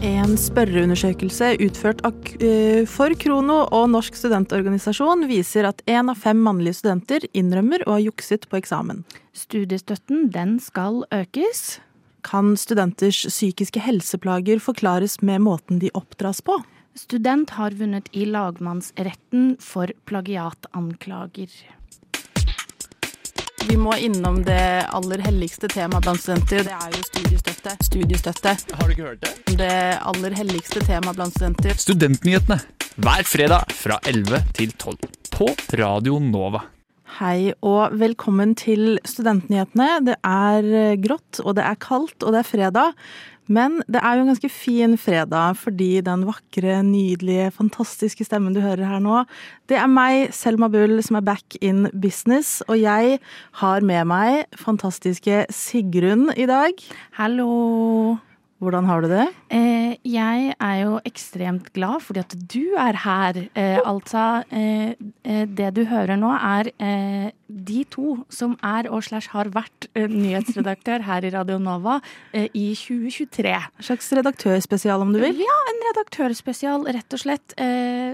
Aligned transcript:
En 0.00 0.36
spørreundersøkelse 0.40 1.50
utført 1.60 2.00
eh, 2.40 2.86
for 2.88 3.12
Krono 3.20 3.58
og 3.68 3.90
Norsk 3.92 4.16
studentorganisasjon 4.16 5.26
viser 5.28 5.68
at 5.68 5.82
én 5.84 6.08
av 6.08 6.16
fem 6.22 6.40
mannlige 6.40 6.78
studenter 6.78 7.26
innrømmer 7.36 7.84
å 7.84 7.98
ha 7.98 8.00
jukset 8.00 8.48
på 8.48 8.60
eksamen. 8.62 9.04
Studiestøtten 9.36 10.30
den 10.32 10.56
skal 10.64 11.02
økes. 11.12 11.82
Kan 12.24 12.54
studenters 12.60 13.26
psykiske 13.28 13.82
helseplager 13.84 14.60
forklares 14.60 15.18
med 15.20 15.44
måten 15.44 15.84
de 15.84 15.92
oppdras 15.92 16.40
på? 16.40 16.56
Student 16.96 17.52
har 17.60 17.76
vunnet 17.76 18.08
i 18.16 18.24
lagmannsretten 18.28 19.54
for 19.60 19.92
plagiatanklager. 20.08 21.52
Vi 23.68 23.76
må 23.76 23.94
innom 23.96 24.40
det 24.44 24.86
aller 24.88 25.22
helligste 25.24 25.68
temaet 25.68 26.04
blant 26.06 26.22
studenter. 26.22 26.64
Det 26.66 26.74
er 26.74 26.96
jo 26.96 27.04
studiestøtte. 27.06 27.76
Studiestøtte. 27.84 28.56
Har 28.72 28.88
du 28.88 28.94
ikke 28.96 29.08
hørt 29.10 29.24
det? 29.26 29.56
Det 29.60 29.78
aller 30.12 30.36
helligste 30.40 30.82
temaet 30.86 31.20
blant 31.20 31.36
studenter. 31.36 31.76
Studentnyhetene 31.78 32.60
hver 33.00 33.24
fredag 33.24 33.70
fra 33.72 34.00
11 34.08 34.42
til 34.56 34.72
12 34.76 34.96
på 35.36 35.48
Radio 35.80 36.18
Nova. 36.20 36.64
Hei 37.18 37.50
og 37.66 37.96
velkommen 37.98 38.52
til 38.54 39.00
Studentnyhetene. 39.08 39.88
Det 40.06 40.14
er 40.22 40.94
grått, 41.02 41.40
og 41.42 41.56
det 41.58 41.64
er 41.66 41.80
kaldt, 41.82 42.22
og 42.22 42.30
det 42.30 42.38
er 42.44 42.46
fredag. 42.46 43.00
Men 43.50 43.80
det 43.90 43.98
er 43.98 44.14
jo 44.14 44.22
en 44.22 44.30
ganske 44.30 44.52
fin 44.54 44.94
fredag 44.94 45.58
fordi 45.58 46.04
den 46.06 46.22
vakre, 46.28 46.78
nydelige, 46.86 47.50
fantastiske 47.56 48.28
stemmen 48.28 48.54
du 48.54 48.62
hører 48.62 48.86
her 48.86 49.02
nå, 49.02 49.24
det 49.66 49.80
er 49.80 49.90
meg, 49.90 50.30
Selma 50.36 50.70
Bull, 50.70 51.00
som 51.02 51.18
er 51.18 51.26
back 51.32 51.58
in 51.58 51.88
business. 51.90 52.60
Og 52.70 52.78
jeg 52.78 53.18
har 53.64 53.82
med 53.82 54.06
meg 54.14 54.46
fantastiske 54.54 55.48
Sigrun 55.50 56.28
i 56.38 56.46
dag. 56.46 56.90
Hallo! 57.18 58.29
Hvordan 58.60 58.84
har 58.84 59.00
du 59.00 59.08
det? 59.08 59.24
Eh, 59.56 59.94
jeg 60.04 60.52
er 60.52 60.74
jo 60.82 60.98
ekstremt 61.08 61.70
glad 61.72 62.02
fordi 62.04 62.20
at 62.20 62.34
du 62.52 62.74
er 62.76 62.98
her. 63.06 63.38
Eh, 63.56 63.78
altså, 63.80 64.44
eh, 64.52 64.92
eh 65.24 65.46
det 65.48 65.70
du 65.78 65.86
hører 65.88 66.18
nå 66.20 66.28
er 66.36 66.68
eh, 66.76 67.30
de 67.48 67.84
to 67.88 68.18
som 68.28 68.58
er 68.62 68.90
og 68.92 69.02
slash 69.02 69.32
har 69.32 69.48
vært 69.48 69.88
eh, 69.94 70.04
nyhetsredaktør 70.12 71.06
her 71.08 71.24
i 71.24 71.32
Radio 71.32 71.56
Nova 71.58 71.98
i 72.36 72.66
2023. 72.76 73.48
En 73.48 73.86
slags 73.88 74.12
redaktørspesial, 74.12 75.00
om 75.00 75.14
du 75.14 75.20
vil? 75.22 75.40
Ja, 75.40 75.56
en 75.72 75.80
redaktørspesial, 75.88 76.84
rett 76.84 77.16
og 77.16 77.24
slett. 77.24 77.56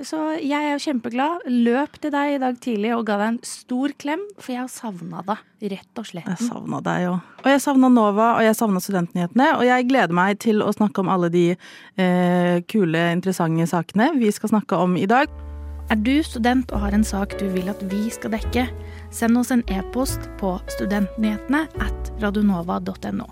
så 0.06 0.22
jeg 0.38 0.62
er 0.62 0.76
jo 0.76 0.84
kjempeglad. 0.86 1.50
Løp 1.50 1.98
til 2.00 2.14
deg 2.14 2.36
i 2.36 2.40
dag 2.40 2.62
tidlig 2.62 2.94
og 2.94 3.04
ga 3.10 3.18
deg 3.20 3.34
en 3.34 3.42
stor 3.42 3.92
klem, 3.98 4.22
for 4.38 4.54
jeg 4.54 4.62
har 4.62 4.72
savna 4.72 5.26
deg. 5.26 5.42
Rett 5.56 6.00
og 6.00 6.04
slett. 6.04 6.28
Jeg 6.28 6.50
savna 6.50 6.82
deg 6.84 7.10
òg. 7.10 7.20
Og 7.42 7.46
jeg 7.48 7.60
savna 7.64 7.88
Nova, 7.88 8.32
og 8.36 8.44
jeg 8.44 8.56
savna 8.58 8.80
Studentnyhetene. 8.82 9.46
Og 9.56 9.64
jeg 9.64 9.86
gleder 9.88 10.16
meg 10.16 10.35
til 10.40 10.62
å 10.64 10.72
snakke 10.74 11.02
om 11.02 11.10
alle 11.12 11.30
de 11.32 11.46
eh, 11.52 12.62
kule, 12.70 13.02
interessante 13.14 13.66
sakene 13.70 14.12
vi 14.20 14.30
skal 14.34 14.54
snakke 14.54 14.78
om 14.80 14.96
i 14.98 15.08
dag. 15.10 15.30
Er 15.86 16.00
du 16.02 16.16
student 16.26 16.72
og 16.74 16.82
har 16.82 16.96
en 16.96 17.06
sak 17.06 17.36
du 17.38 17.46
vil 17.52 17.68
at 17.70 17.82
vi 17.92 18.08
skal 18.10 18.32
dekke, 18.34 18.66
send 19.14 19.38
oss 19.38 19.52
en 19.54 19.62
e-post 19.70 20.26
på 20.40 20.56
studentnyhetene 20.74 21.62
at 21.84 22.10
radionova.no. 22.22 23.28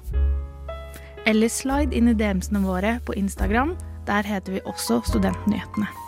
Eller 1.27 1.51
slide 1.51 1.97
inn 1.97 2.13
i 2.13 2.15
DM-ene 2.15 2.63
våre 2.63 2.99
på 3.07 3.17
Instagram. 3.19 3.75
Der 4.07 4.27
heter 4.29 4.59
vi 4.59 4.67
også 4.69 5.01
Studentnyhetene. 5.09 6.04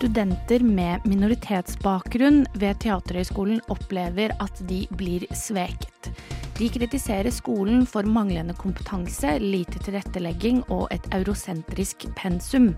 Studenter 0.00 0.62
med 0.64 1.04
minoritetsbakgrunn 1.04 2.46
ved 2.56 2.78
Teaterhøgskolen 2.80 3.58
opplever 3.68 4.32
at 4.40 4.62
de 4.64 4.78
blir 4.96 5.26
sveket. 5.36 6.08
De 6.56 6.70
kritiserer 6.72 7.28
skolen 7.28 7.82
for 7.84 8.08
manglende 8.08 8.56
kompetanse, 8.56 9.34
lite 9.44 9.76
tilrettelegging 9.84 10.62
og 10.72 10.86
et 10.96 11.04
eurosentrisk 11.12 12.06
pensum. 12.16 12.70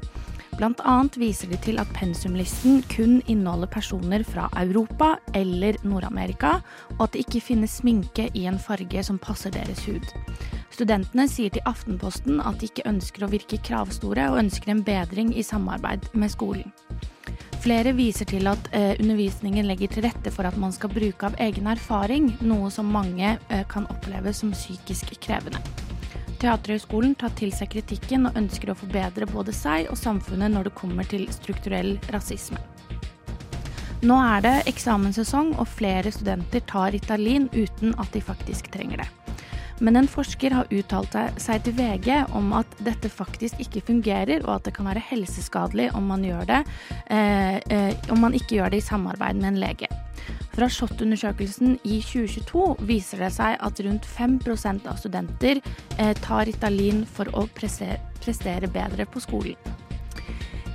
Blant 0.59 0.83
annet 0.83 1.21
viser 1.23 1.53
de 1.53 1.61
til 1.63 1.79
at 1.79 1.95
pensumlisten 1.95 2.83
kun 2.91 3.21
inneholder 3.31 3.71
personer 3.71 4.27
fra 4.27 4.49
Europa 4.59 5.15
eller 5.39 5.79
Nord-Amerika, 5.87 6.57
og 6.99 7.07
at 7.07 7.15
det 7.15 7.23
ikke 7.29 7.47
finnes 7.53 7.79
sminke 7.79 8.33
i 8.35 8.49
en 8.51 8.59
farge 8.59 9.07
som 9.07 9.23
passer 9.23 9.55
deres 9.55 9.87
hud. 9.87 10.11
Studentene 10.75 11.31
sier 11.31 11.55
til 11.55 11.63
Aftenposten 11.71 12.43
at 12.43 12.59
de 12.59 12.67
ikke 12.67 12.91
ønsker 12.91 13.23
å 13.23 13.31
virke 13.31 13.63
kravstore, 13.63 14.27
og 14.33 14.43
ønsker 14.43 14.75
en 14.75 14.83
bedring 14.83 15.31
i 15.39 15.47
samarbeid 15.47 16.11
med 16.19 16.35
skolen. 16.35 16.75
Flere 17.63 17.93
viser 17.95 18.27
til 18.27 18.49
at 18.51 18.65
eh, 18.75 18.97
undervisningen 18.99 19.69
legger 19.69 19.93
til 19.93 20.03
rette 20.03 20.33
for 20.35 20.49
at 20.49 20.57
man 20.59 20.73
skal 20.75 20.91
bruke 20.91 21.29
av 21.29 21.37
egen 21.45 21.69
erfaring, 21.71 22.33
noe 22.43 22.73
som 22.75 22.91
mange 22.91 23.37
eh, 23.37 23.63
kan 23.71 23.87
oppleve 23.93 24.33
som 24.35 24.51
psykisk 24.51 25.15
krevende. 25.23 25.61
Teaterhøgskolen 26.43 27.15
tar 27.15 27.31
til 27.39 27.55
seg 27.55 27.71
kritikken 27.77 28.27
og 28.27 28.41
ønsker 28.41 28.73
å 28.73 28.79
forbedre 28.81 29.31
både 29.31 29.55
seg 29.55 29.87
og 29.93 30.01
samfunnet 30.01 30.51
når 30.51 30.67
det 30.69 30.77
kommer 30.81 31.07
til 31.07 31.29
strukturell 31.31 31.95
rasisme. 32.11 32.59
Nå 34.03 34.19
er 34.19 34.43
det 34.43 34.57
eksamenssesong, 34.67 35.55
og 35.63 35.71
flere 35.71 36.11
studenter 36.11 36.67
tar 36.67 36.91
Ritalin 36.91 37.47
uten 37.55 37.95
at 37.95 38.11
de 38.11 38.27
faktisk 38.27 38.73
trenger 38.75 39.05
det. 39.05 39.22
Men 39.83 39.99
en 39.99 40.09
forsker 40.11 40.55
har 40.55 40.71
uttalt 40.71 41.17
seg 41.43 41.65
til 41.67 41.75
VG 41.75 42.13
om 42.39 42.53
at 42.55 42.77
dette 42.87 43.11
faktisk 43.11 43.59
ikke 43.63 43.83
fungerer, 43.89 44.45
og 44.47 44.61
at 44.61 44.69
det 44.69 44.77
kan 44.77 44.87
være 44.87 45.03
helseskadelig 45.09 45.89
om 45.99 46.07
man, 46.13 46.23
det, 46.23 46.63
eh, 47.11 47.59
eh, 47.59 48.11
om 48.15 48.23
man 48.23 48.37
ikke 48.39 48.61
gjør 48.61 48.71
det 48.71 48.83
i 48.83 48.87
samarbeid 48.87 49.43
med 49.43 49.53
en 49.53 49.61
lege. 49.65 49.91
Fra 50.53 50.69
SHoT-undersøkelsen 50.69 51.79
i 51.83 51.99
2022 52.05 52.87
viser 52.87 53.25
det 53.25 53.33
seg 53.35 53.57
at 53.59 53.83
rundt 53.83 54.07
5% 54.07 54.87
av 54.87 55.01
studenter 55.01 55.63
eh, 55.99 56.13
tar 56.23 56.47
Ritalin 56.47 57.03
for 57.09 57.33
å 57.35 57.49
prestere 57.57 58.71
bedre 58.71 59.09
på 59.09 59.25
skolen. 59.25 59.82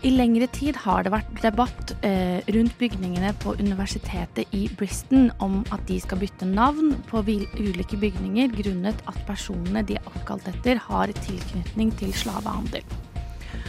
I 0.05 0.11
lengre 0.13 0.45
tid 0.53 0.77
har 0.83 1.01
det 1.03 1.09
vært 1.09 1.39
debatt 1.41 1.91
eh, 2.05 2.37
rundt 2.53 2.75
bygningene 2.77 3.31
på 3.41 3.55
universitetet 3.57 4.53
i 4.53 4.67
Briston 4.77 5.31
om 5.41 5.63
at 5.73 5.81
de 5.89 5.97
skal 6.03 6.21
bytte 6.21 6.45
navn 6.45 6.93
på 7.09 7.23
ulike 7.25 7.97
bygninger 7.97 8.53
grunnet 8.59 9.01
at 9.09 9.17
personene 9.25 9.81
de 9.87 9.97
er 9.97 10.09
oppkalt 10.11 10.45
etter, 10.51 10.77
har 10.77 11.13
tilknytning 11.25 11.89
til 11.97 12.13
slavehandel. 12.13 12.85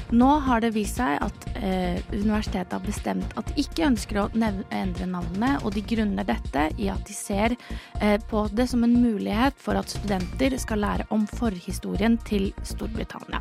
Nå 0.09 0.29
har 0.45 0.61
det 0.65 0.71
vist 0.73 1.01
seg 1.01 1.17
at 1.21 1.47
eh, 1.57 1.97
universitetet 2.13 2.77
har 2.77 2.85
bestemt 2.85 3.33
at 3.41 3.49
de 3.49 3.65
ikke 3.65 3.89
ønsker 3.89 4.21
å 4.21 4.27
endre 4.33 5.09
navnene, 5.09 5.55
og 5.65 5.73
de 5.77 5.85
grunner 5.85 6.29
dette 6.29 6.67
i 6.77 6.91
at 6.93 7.09
de 7.09 7.17
ser 7.17 7.57
eh, 8.01 8.17
på 8.31 8.45
det 8.53 8.69
som 8.69 8.85
en 8.85 8.99
mulighet 9.01 9.57
for 9.61 9.81
at 9.81 9.97
studenter 9.97 10.57
skal 10.61 10.85
lære 10.85 11.09
om 11.13 11.25
forhistorien 11.29 12.21
til 12.29 12.51
Storbritannia. 12.69 13.41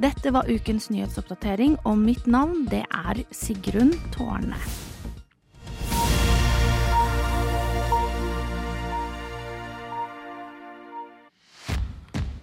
Dette 0.00 0.30
var 0.32 0.48
ukens 0.48 0.86
nyhetsoppdatering, 0.88 1.74
og 1.84 1.98
mitt 2.00 2.24
navn 2.24 2.62
det 2.70 2.86
er 2.88 3.18
Sigrun 3.36 3.90
Tårne. 4.14 4.56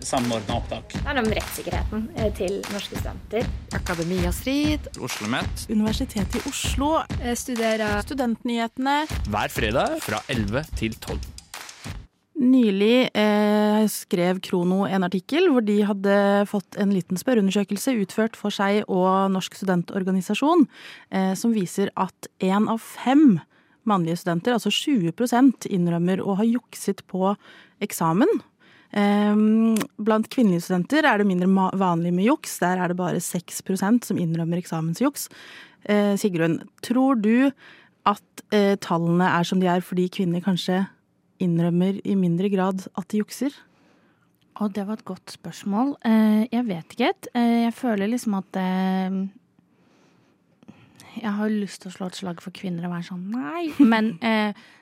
Samordna 0.05 0.59
opptak. 0.59 0.93
Det 0.93 1.01
er 1.01 1.17
om 1.19 1.31
rettssikkerheten 1.33 2.05
eh, 2.15 2.29
til 2.37 2.59
norske 2.69 3.01
studenter. 3.01 3.49
Akademia 3.75 4.29
Strid. 4.31 4.91
OsloMet. 5.01 5.65
Universitetet 5.73 6.37
i 6.37 6.43
Oslo. 6.47 6.91
Studerer 7.33 8.05
Studentnyhetene. 8.05 9.01
Hver 9.33 9.51
fredag 9.57 9.97
fra 10.05 10.21
11 10.29 10.63
til 10.77 10.95
12. 11.01 11.36
Nylig 12.37 13.09
eh, 13.17 13.83
skrev 13.89 14.37
Krono 14.45 14.83
en 14.85 15.05
artikkel 15.07 15.47
hvor 15.49 15.63
de 15.65 15.79
hadde 15.89 16.17
fått 16.45 16.77
en 16.77 16.91
liten 16.93 17.17
spørreundersøkelse 17.17 17.95
utført 18.03 18.35
for 18.37 18.53
seg 18.53 18.83
og 18.85 19.31
Norsk 19.33 19.55
studentorganisasjon, 19.57 20.67
eh, 21.09 21.31
som 21.33 21.55
viser 21.55 21.89
at 21.97 22.29
én 22.37 22.67
av 22.69 22.83
fem 22.83 23.39
mannlige 23.89 24.19
studenter, 24.21 24.53
altså 24.53 24.69
20% 24.69 25.65
innrømmer 25.73 26.21
å 26.21 26.35
ha 26.37 26.45
jukset 26.45 27.01
på 27.09 27.31
eksamen. 27.81 28.29
Eh, 28.93 29.33
blant 29.97 30.29
kvinnelige 30.29 30.67
studenter 30.67 31.07
er 31.09 31.17
det 31.17 31.29
mindre 31.31 31.71
vanlig 31.73 32.13
med 32.13 32.27
juks. 32.29 32.59
Der 32.61 32.77
er 32.77 32.93
det 32.93 32.99
bare 32.99 33.23
6% 33.23 34.05
som 34.05 34.21
innrømmer 34.21 34.61
eksamensjuks. 34.61 35.25
Eh, 35.89 36.13
Sigrun, 36.21 36.61
tror 36.85 37.17
du 37.17 37.49
at 38.05 38.45
eh, 38.53 38.75
tallene 38.77 39.25
er 39.39 39.47
som 39.47 39.59
de 39.59 39.71
er 39.71 39.81
fordi 39.81 40.05
kvinner 40.13 40.45
kanskje 40.45 40.85
innrømmer 41.43 41.99
i 42.03 42.15
mindre 42.19 42.49
grad 42.53 42.85
at 42.97 43.09
de 43.11 43.21
jukser? 43.21 43.55
Og 44.57 44.71
det 44.73 44.87
var 44.87 44.97
et 44.97 45.05
godt 45.05 45.35
spørsmål. 45.35 45.95
Eh, 46.07 46.47
jeg 46.51 46.65
vet 46.65 46.93
ikke. 46.93 47.09
helt. 47.11 47.27
jeg 47.35 47.73
føler 47.73 48.09
liksom 48.09 48.33
at 48.39 48.57
eh, 48.57 49.27
Jeg 51.17 51.33
har 51.33 51.49
lyst 51.49 51.81
til 51.81 51.89
å 51.89 51.93
slå 51.93 52.07
et 52.07 52.17
slag 52.17 52.41
for 52.41 52.53
kvinner 52.53 52.85
og 52.85 52.93
være 52.93 53.09
sånn 53.09 53.29
nei. 53.33 53.69
Men 53.93 54.17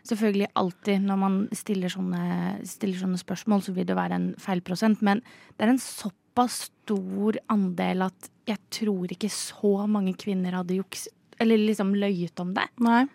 selvfølgelig 0.04 0.50
alltid 0.54 1.04
når 1.04 1.20
man 1.20 1.38
stiller 1.56 1.92
sånne, 1.92 2.60
stiller 2.68 3.00
sånne, 3.00 3.20
spørsmål, 3.20 3.64
så 3.64 3.76
vil 3.76 3.88
det 3.88 3.96
være 3.96 4.20
en 4.20 4.32
feil 4.40 4.62
prosent. 4.62 5.00
Men 5.02 5.24
det 5.56 5.64
er 5.64 5.76
en 5.76 5.80
såpass 5.80 6.66
stor 6.68 7.40
andel 7.48 8.04
at 8.10 8.32
jeg 8.48 8.60
tror 8.70 9.12
ikke 9.12 9.32
så 9.32 9.88
mange 9.88 10.14
kvinner 10.20 10.60
hadde 10.60 10.78
jukset, 10.78 11.14
eller 11.40 11.60
liksom 11.60 11.96
løyet 11.96 12.40
om 12.44 12.52
det. 12.56 12.68
Nei. 12.84 13.06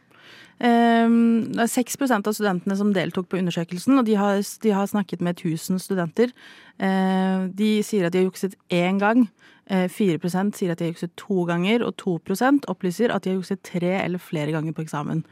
Um, 0.60 1.54
det 1.54 1.62
er 1.64 1.70
6% 1.72 2.26
av 2.28 2.34
studentene 2.36 2.74
som 2.76 2.90
deltok 2.92 3.30
på 3.32 3.38
undersøkelsen, 3.40 3.96
og 3.96 4.04
de 4.04 4.16
har, 4.20 4.42
de 4.60 4.72
har 4.76 4.88
snakket 4.90 5.22
med 5.24 5.38
1000 5.38 5.80
studenter. 5.80 6.34
Uh, 6.76 7.48
de 7.56 7.78
sier 7.86 8.04
at 8.04 8.12
de 8.12 8.20
har 8.20 8.26
jukset 8.28 8.58
én 8.68 8.98
gang. 9.00 9.24
Uh, 9.70 9.88
4% 9.88 10.58
sier 10.58 10.74
at 10.74 10.80
de 10.80 10.84
har 10.84 10.92
jukset 10.92 11.14
to 11.16 11.46
ganger, 11.48 11.80
og 11.86 11.96
2% 12.02 12.68
opplyser 12.68 13.08
at 13.14 13.24
de 13.24 13.32
har 13.32 13.38
jukset 13.38 13.62
tre 13.64 13.94
eller 14.02 14.20
flere 14.20 14.52
ganger 14.52 14.76
på 14.76 14.84
eksamen. 14.84 15.22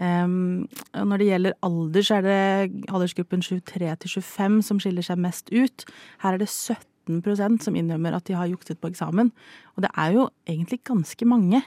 Um, 0.00 0.64
når 0.96 1.20
det 1.20 1.28
gjelder 1.28 1.58
alder, 1.68 2.06
så 2.06 2.16
er 2.16 2.24
det 2.24 2.86
aldersgruppen 2.88 3.44
23 3.44 3.90
til 4.00 4.14
25 4.16 4.62
som 4.64 4.80
skiller 4.80 5.04
seg 5.04 5.20
mest 5.20 5.52
ut. 5.52 5.84
Her 6.24 6.38
er 6.38 6.40
det 6.40 6.48
17% 6.48 7.60
som 7.66 7.76
innrømmer 7.76 8.16
at 8.16 8.24
de 8.30 8.38
har 8.38 8.48
jukset 8.48 8.80
på 8.80 8.94
eksamen. 8.94 9.28
Og 9.76 9.84
det 9.84 9.92
er 9.92 10.16
jo 10.16 10.30
egentlig 10.48 10.80
ganske 10.88 11.28
mange. 11.28 11.60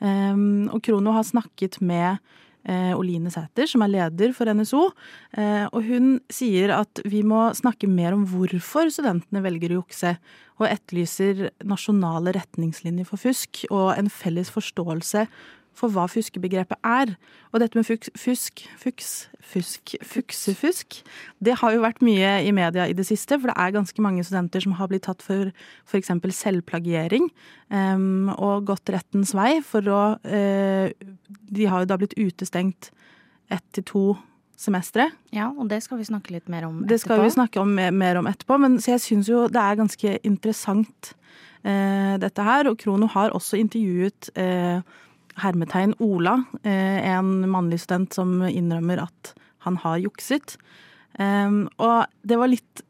Og 0.00 0.80
Krono 0.84 1.12
har 1.16 1.24
snakket 1.24 1.78
med 1.80 2.20
Oline 2.96 3.30
Sæter, 3.32 3.68
som 3.70 3.84
er 3.84 3.92
leder 3.92 4.32
for 4.36 4.50
NSO. 4.50 4.88
Uh, 5.36 5.66
og 5.70 5.80
hun 5.86 6.16
sier 6.32 6.74
at 6.76 7.02
vi 7.06 7.22
må 7.26 7.48
snakke 7.56 7.90
mer 7.90 8.16
om 8.16 8.24
hvorfor 8.28 8.90
studentene 8.92 9.44
velger 9.44 9.74
å 9.74 9.82
jukse, 9.82 10.16
og 10.56 10.70
etterlyser 10.70 11.50
nasjonale 11.68 12.32
retningslinjer 12.32 13.06
for 13.08 13.20
fusk 13.20 13.66
og 13.68 13.90
en 13.98 14.08
felles 14.12 14.48
forståelse 14.54 15.26
for 15.76 15.92
hva 15.92 16.06
fuskebegrepet 16.10 16.78
er. 16.86 17.12
Og 17.52 17.60
dette 17.62 17.78
med 17.78 17.86
fusk, 17.86 18.08
fusk, 18.18 18.62
fuks, 18.80 19.10
fusk, 19.44 19.96
fuksefusk, 20.04 21.00
det 21.44 21.58
har 21.60 21.74
jo 21.74 21.84
vært 21.84 22.02
mye 22.04 22.32
i 22.46 22.52
media 22.56 22.86
i 22.88 22.96
det 22.96 23.06
siste. 23.08 23.38
For 23.40 23.52
det 23.52 23.56
er 23.60 23.74
ganske 23.76 24.04
mange 24.04 24.24
studenter 24.26 24.64
som 24.64 24.76
har 24.80 24.90
blitt 24.92 25.06
tatt 25.08 25.24
for 25.24 25.52
f.eks. 25.86 26.12
selvplagiering 26.40 27.28
um, 27.72 28.32
og 28.36 28.68
gått 28.72 28.94
rettens 28.94 29.34
vei 29.36 29.58
for 29.64 29.92
å 29.92 30.04
uh, 30.16 30.86
De 31.46 31.68
har 31.68 31.84
jo 31.84 31.90
da 31.90 32.00
blitt 32.00 32.16
utestengt 32.18 32.90
ett 33.52 33.66
til 33.76 33.86
to 33.86 34.06
semestre. 34.56 35.10
Ja, 35.36 35.50
og 35.52 35.68
det 35.70 35.82
skal 35.84 36.00
vi 36.00 36.08
snakke 36.08 36.32
litt 36.34 36.48
mer 36.52 36.66
om 36.66 36.80
etterpå. 36.80 36.90
Det 36.90 37.00
skal 37.02 37.22
vi 37.22 37.32
snakke 37.34 37.62
om, 37.62 37.74
mer 37.76 38.18
om 38.20 38.28
etterpå, 38.28 38.56
men 38.62 38.78
så 38.80 38.94
jeg 38.94 39.04
syns 39.04 39.30
jo 39.30 39.44
det 39.52 39.62
er 39.62 39.78
ganske 39.78 40.14
interessant 40.26 41.12
uh, 41.66 42.16
dette 42.22 42.46
her. 42.46 42.70
Og 42.70 42.78
Krono 42.80 43.08
har 43.12 43.36
også 43.36 43.60
intervjuet 43.60 44.30
uh, 44.40 44.80
hermetegn 45.42 45.94
Ola, 46.02 46.38
eh, 46.62 47.00
en 47.12 47.48
mannlig 47.50 47.82
student 47.84 48.14
som 48.16 48.40
innrømmer 48.46 49.04
at 49.04 49.34
han 49.66 49.80
har 49.82 49.98
jukset. 49.98 50.56
Og 51.16 51.96
det 52.28 52.36
var 52.36 52.50
litt 52.52 52.82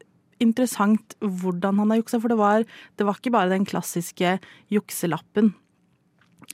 interessant 0.42 1.16
hvordan 1.20 1.78
han 1.80 1.92
har 1.92 2.02
juksa, 2.02 2.20
for 2.20 2.32
det 2.32 2.40
var, 2.40 2.66
det 2.96 3.06
var 3.06 3.18
ikke 3.18 3.32
bare 3.34 3.52
den 3.52 3.66
klassiske 3.68 4.36
jukselappen 4.72 5.52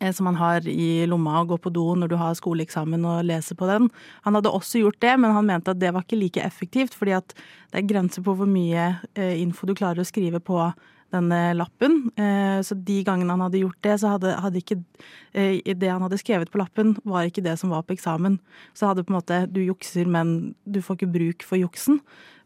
eh, 0.00 0.12
som 0.14 0.28
man 0.28 0.38
har 0.38 0.66
i 0.68 1.04
lomma 1.10 1.40
og 1.40 1.54
går 1.54 1.62
på 1.64 1.74
do 1.74 1.86
når 1.98 2.12
du 2.12 2.16
har 2.20 2.38
skoleeksamen 2.38 3.06
og 3.08 3.26
leser 3.28 3.58
på 3.58 3.68
den. 3.70 3.90
Han 4.26 4.38
hadde 4.38 4.52
også 4.52 4.84
gjort 4.84 5.00
det, 5.04 5.16
men 5.18 5.34
han 5.34 5.48
mente 5.48 5.74
at 5.74 5.82
det 5.82 5.92
var 5.94 6.06
ikke 6.06 6.20
like 6.20 6.46
effektivt, 6.46 6.96
fordi 6.98 7.16
at 7.18 7.34
det 7.34 7.82
er 7.82 7.90
grenser 7.90 8.24
på 8.24 8.36
hvor 8.38 8.50
mye 8.50 8.92
eh, 9.14 9.38
info 9.42 9.68
du 9.68 9.74
klarer 9.78 10.02
å 10.02 10.08
skrive 10.08 10.42
på 10.42 10.60
denne 11.12 11.40
lappen. 11.56 12.10
Eh, 12.16 12.58
så 12.64 12.76
de 12.76 12.98
gangene 13.06 13.34
han 13.34 13.44
hadde 13.44 13.62
gjort 13.62 13.80
det, 13.84 13.96
så 14.00 14.14
hadde, 14.14 14.34
hadde 14.42 14.60
ikke 14.62 14.78
eh, 15.36 15.60
det 15.62 15.90
han 15.90 16.02
hadde 16.04 16.20
skrevet 16.20 16.52
på 16.52 16.60
lappen, 16.60 16.94
var 17.08 17.28
ikke 17.28 17.44
det 17.44 17.58
som 17.60 17.72
var 17.74 17.84
på 17.86 17.96
eksamen. 17.96 18.38
Så 18.78 18.90
hadde 18.90 19.04
på 19.06 19.12
en 19.12 19.18
måte 19.20 19.42
Du 19.52 19.60
jukser, 19.62 20.08
men 20.08 20.54
du 20.64 20.80
får 20.82 21.00
ikke 21.00 21.14
bruk 21.16 21.46
for 21.46 21.60
juksen, 21.60 22.00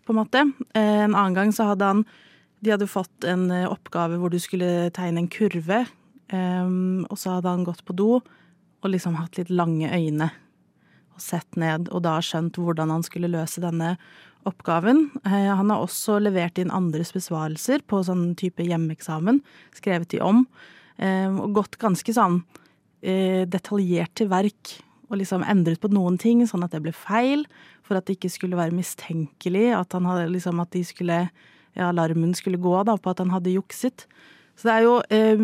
på 0.06 0.14
en 0.14 0.20
måte. 0.20 0.46
Eh, 0.74 1.04
en 1.04 1.14
annen 1.14 1.36
gang 1.36 1.52
så 1.54 1.70
hadde 1.72 1.92
han 1.92 2.06
De 2.64 2.72
hadde 2.72 2.88
fått 2.88 3.24
en 3.28 3.50
oppgave 3.68 4.16
hvor 4.18 4.32
du 4.32 4.38
skulle 4.40 4.88
tegne 4.96 5.20
en 5.22 5.30
kurve, 5.30 5.84
og 6.32 7.18
så 7.20 7.36
hadde 7.36 7.52
han 7.52 7.66
gått 7.68 7.84
på 7.86 7.94
do 7.94 8.16
og 8.16 8.88
liksom 8.90 9.14
hatt 9.20 9.36
litt 9.38 9.52
lange 9.52 9.86
øyne 9.92 10.30
og 11.16 11.22
sett 11.22 11.58
ned, 11.60 11.90
og 11.92 12.02
da 12.04 12.16
skjønt 12.24 12.58
hvordan 12.60 12.90
han 12.92 13.04
skulle 13.06 13.30
løse 13.30 13.62
denne 13.62 13.94
oppgaven. 14.46 15.10
Eh, 15.24 15.50
han 15.58 15.70
har 15.70 15.82
også 15.82 16.18
levert 16.22 16.58
inn 16.60 16.72
andres 16.74 17.12
besvarelser 17.16 17.84
på 17.88 18.02
sånn 18.06 18.30
type 18.38 18.64
hjemmeeksamen. 18.64 19.42
Skrevet 19.76 20.12
de 20.14 20.22
om. 20.24 20.44
Eh, 20.96 21.28
og 21.28 21.56
gått 21.58 21.78
ganske 21.82 22.14
sånn 22.16 22.40
eh, 23.02 23.44
detaljert 23.50 24.14
til 24.18 24.30
verk. 24.32 24.76
Og 25.10 25.20
liksom 25.20 25.44
endret 25.46 25.82
på 25.82 25.90
noen 25.94 26.16
ting, 26.18 26.42
sånn 26.48 26.64
at 26.66 26.74
det 26.74 26.82
ble 26.84 26.94
feil. 26.96 27.46
For 27.86 27.98
at 27.98 28.08
det 28.08 28.18
ikke 28.18 28.32
skulle 28.34 28.58
være 28.58 28.74
mistenkelig. 28.74 29.68
At, 29.78 29.94
han 29.94 30.08
hadde, 30.08 30.30
liksom, 30.34 30.62
at 30.62 30.72
de 30.74 30.82
skulle, 30.86 31.20
ja, 31.76 31.90
alarmen 31.90 32.34
skulle 32.34 32.60
gå 32.62 32.78
da, 32.88 32.96
på 32.98 33.12
at 33.12 33.22
han 33.22 33.34
hadde 33.34 33.54
jukset. 33.54 34.08
Så 34.56 34.70
det 34.70 34.74
er 34.74 34.86
jo 34.86 34.94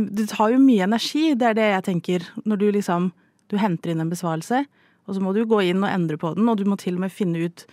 Det 0.08 0.24
tar 0.30 0.54
jo 0.54 0.58
mye 0.58 0.86
energi, 0.86 1.34
det 1.36 1.50
er 1.50 1.54
det 1.58 1.66
jeg 1.68 1.84
tenker. 1.90 2.24
Når 2.48 2.56
du 2.56 2.70
liksom 2.72 3.10
Du 3.52 3.58
henter 3.60 3.90
inn 3.92 4.00
en 4.00 4.08
besvarelse, 4.08 4.62
og 5.04 5.14
så 5.14 5.20
må 5.20 5.34
du 5.36 5.42
gå 5.44 5.58
inn 5.60 5.82
og 5.84 5.90
endre 5.90 6.16
på 6.16 6.30
den, 6.32 6.48
og 6.48 6.56
du 6.56 6.64
må 6.64 6.78
til 6.80 6.94
og 6.96 7.02
med 7.04 7.12
finne 7.12 7.42
ut 7.44 7.66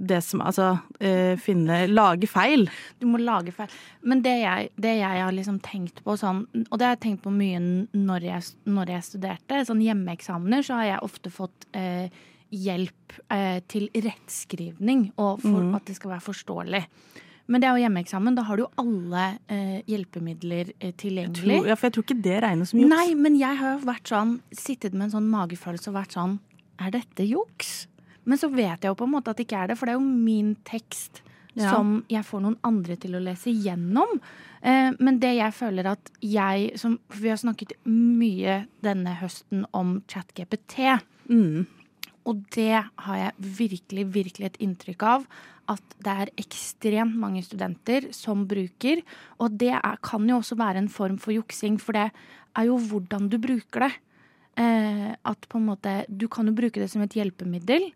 det 0.00 0.22
som 0.24 0.40
Altså 0.40 0.70
eh, 0.98 1.36
finne 1.40 1.82
Lage 1.90 2.28
feil. 2.30 2.64
Du 3.00 3.06
må 3.10 3.20
lage 3.20 3.52
feil. 3.52 3.70
Men 4.00 4.22
det 4.24 4.36
jeg, 4.40 4.70
det 4.80 4.96
jeg, 4.96 5.22
har 5.24 5.34
liksom 5.36 5.60
tenkt 5.64 6.02
på 6.06 6.16
sånn, 6.18 6.46
og 6.62 6.80
det 6.80 6.88
har 6.88 6.96
jeg 6.96 7.02
tenkt 7.04 7.24
på 7.26 7.32
mye 7.34 7.60
når 7.60 8.26
jeg, 8.26 8.50
når 8.70 8.94
jeg 8.96 9.08
studerte, 9.10 9.62
sånn 9.68 9.84
hjemmeeksamener, 9.84 10.64
så 10.66 10.80
har 10.80 10.90
jeg 10.94 11.06
ofte 11.06 11.32
fått 11.34 11.68
eh, 11.76 12.08
hjelp 12.50 13.18
eh, 13.30 13.60
til 13.70 13.88
rettskrivning, 13.94 15.10
og 15.20 15.42
for 15.44 15.60
mm. 15.68 15.74
at 15.78 15.90
det 15.90 15.98
skal 15.98 16.16
være 16.16 16.26
forståelig. 16.26 16.84
Men 17.50 17.62
det 17.62 17.66
er 17.66 17.74
jo 17.74 17.82
hjemmeeksamen. 17.82 18.36
Da 18.38 18.44
har 18.46 18.58
du 18.58 18.62
jo 18.62 18.70
alle 18.78 19.24
eh, 19.50 19.80
hjelpemidler 19.90 20.70
eh, 20.78 20.92
tilgjengelig. 20.94 21.56
Tror, 21.58 21.70
ja, 21.72 21.76
For 21.78 21.88
jeg 21.88 21.96
tror 21.96 22.06
ikke 22.06 22.22
det 22.28 22.36
regnes 22.44 22.70
som 22.70 22.82
juks. 22.82 22.92
Nei, 22.92 23.06
men 23.18 23.38
jeg 23.40 23.58
har 23.58 23.74
jo 23.74 23.88
vært 23.88 24.12
sånn, 24.12 24.36
sittet 24.54 24.94
med 24.94 25.08
en 25.08 25.16
sånn 25.16 25.30
magefølelse 25.32 25.90
og 25.90 25.98
vært 25.98 26.14
sånn 26.14 26.38
Er 26.80 26.94
dette 26.94 27.26
juks? 27.26 27.89
Men 28.30 28.38
så 28.38 28.50
vet 28.52 28.78
jeg 28.78 28.92
jo 28.92 28.98
på 28.98 29.08
en 29.08 29.16
måte 29.16 29.32
at 29.32 29.40
det 29.40 29.48
ikke 29.48 29.64
er 29.64 29.72
det, 29.72 29.78
for 29.80 29.88
det 29.88 29.96
er 29.96 29.98
jo 29.98 30.22
min 30.30 30.54
tekst 30.68 31.22
ja. 31.58 31.72
som 31.72 31.98
jeg 32.10 32.22
får 32.26 32.44
noen 32.44 32.58
andre 32.66 32.96
til 33.00 33.16
å 33.18 33.22
lese 33.24 33.52
gjennom. 33.52 34.20
Eh, 34.62 34.92
men 34.98 35.20
det 35.22 35.34
jeg 35.38 35.56
føler 35.56 35.90
at 35.94 36.12
jeg 36.22 36.72
som, 36.80 36.98
For 37.10 37.24
vi 37.24 37.32
har 37.32 37.40
snakket 37.40 37.74
mye 37.88 38.64
denne 38.84 39.16
høsten 39.20 39.64
om 39.76 39.98
ChatGPT. 40.10 41.00
Mm. 41.30 41.66
Og 42.28 42.44
det 42.54 42.82
har 42.84 43.16
jeg 43.16 43.54
virkelig, 43.60 44.04
virkelig 44.14 44.50
et 44.50 44.60
inntrykk 44.62 45.08
av 45.08 45.24
at 45.70 45.96
det 46.02 46.12
er 46.24 46.32
ekstremt 46.40 47.14
mange 47.18 47.42
studenter 47.46 48.08
som 48.16 48.42
bruker. 48.50 49.02
Og 49.38 49.54
det 49.60 49.72
er, 49.78 49.98
kan 50.02 50.26
jo 50.28 50.40
også 50.40 50.58
være 50.58 50.82
en 50.82 50.90
form 50.92 51.18
for 51.22 51.34
juksing, 51.34 51.78
for 51.82 51.96
det 51.96 52.08
er 52.58 52.66
jo 52.66 52.78
hvordan 52.90 53.28
du 53.30 53.38
bruker 53.42 53.86
det. 53.86 53.92
Eh, 54.58 55.10
at 55.14 55.46
på 55.46 55.60
en 55.60 55.68
måte 55.68 55.92
Du 56.10 56.26
kan 56.28 56.44
jo 56.44 56.52
bruke 56.52 56.80
det 56.82 56.90
som 56.90 57.04
et 57.04 57.14
hjelpemiddel, 57.14 57.92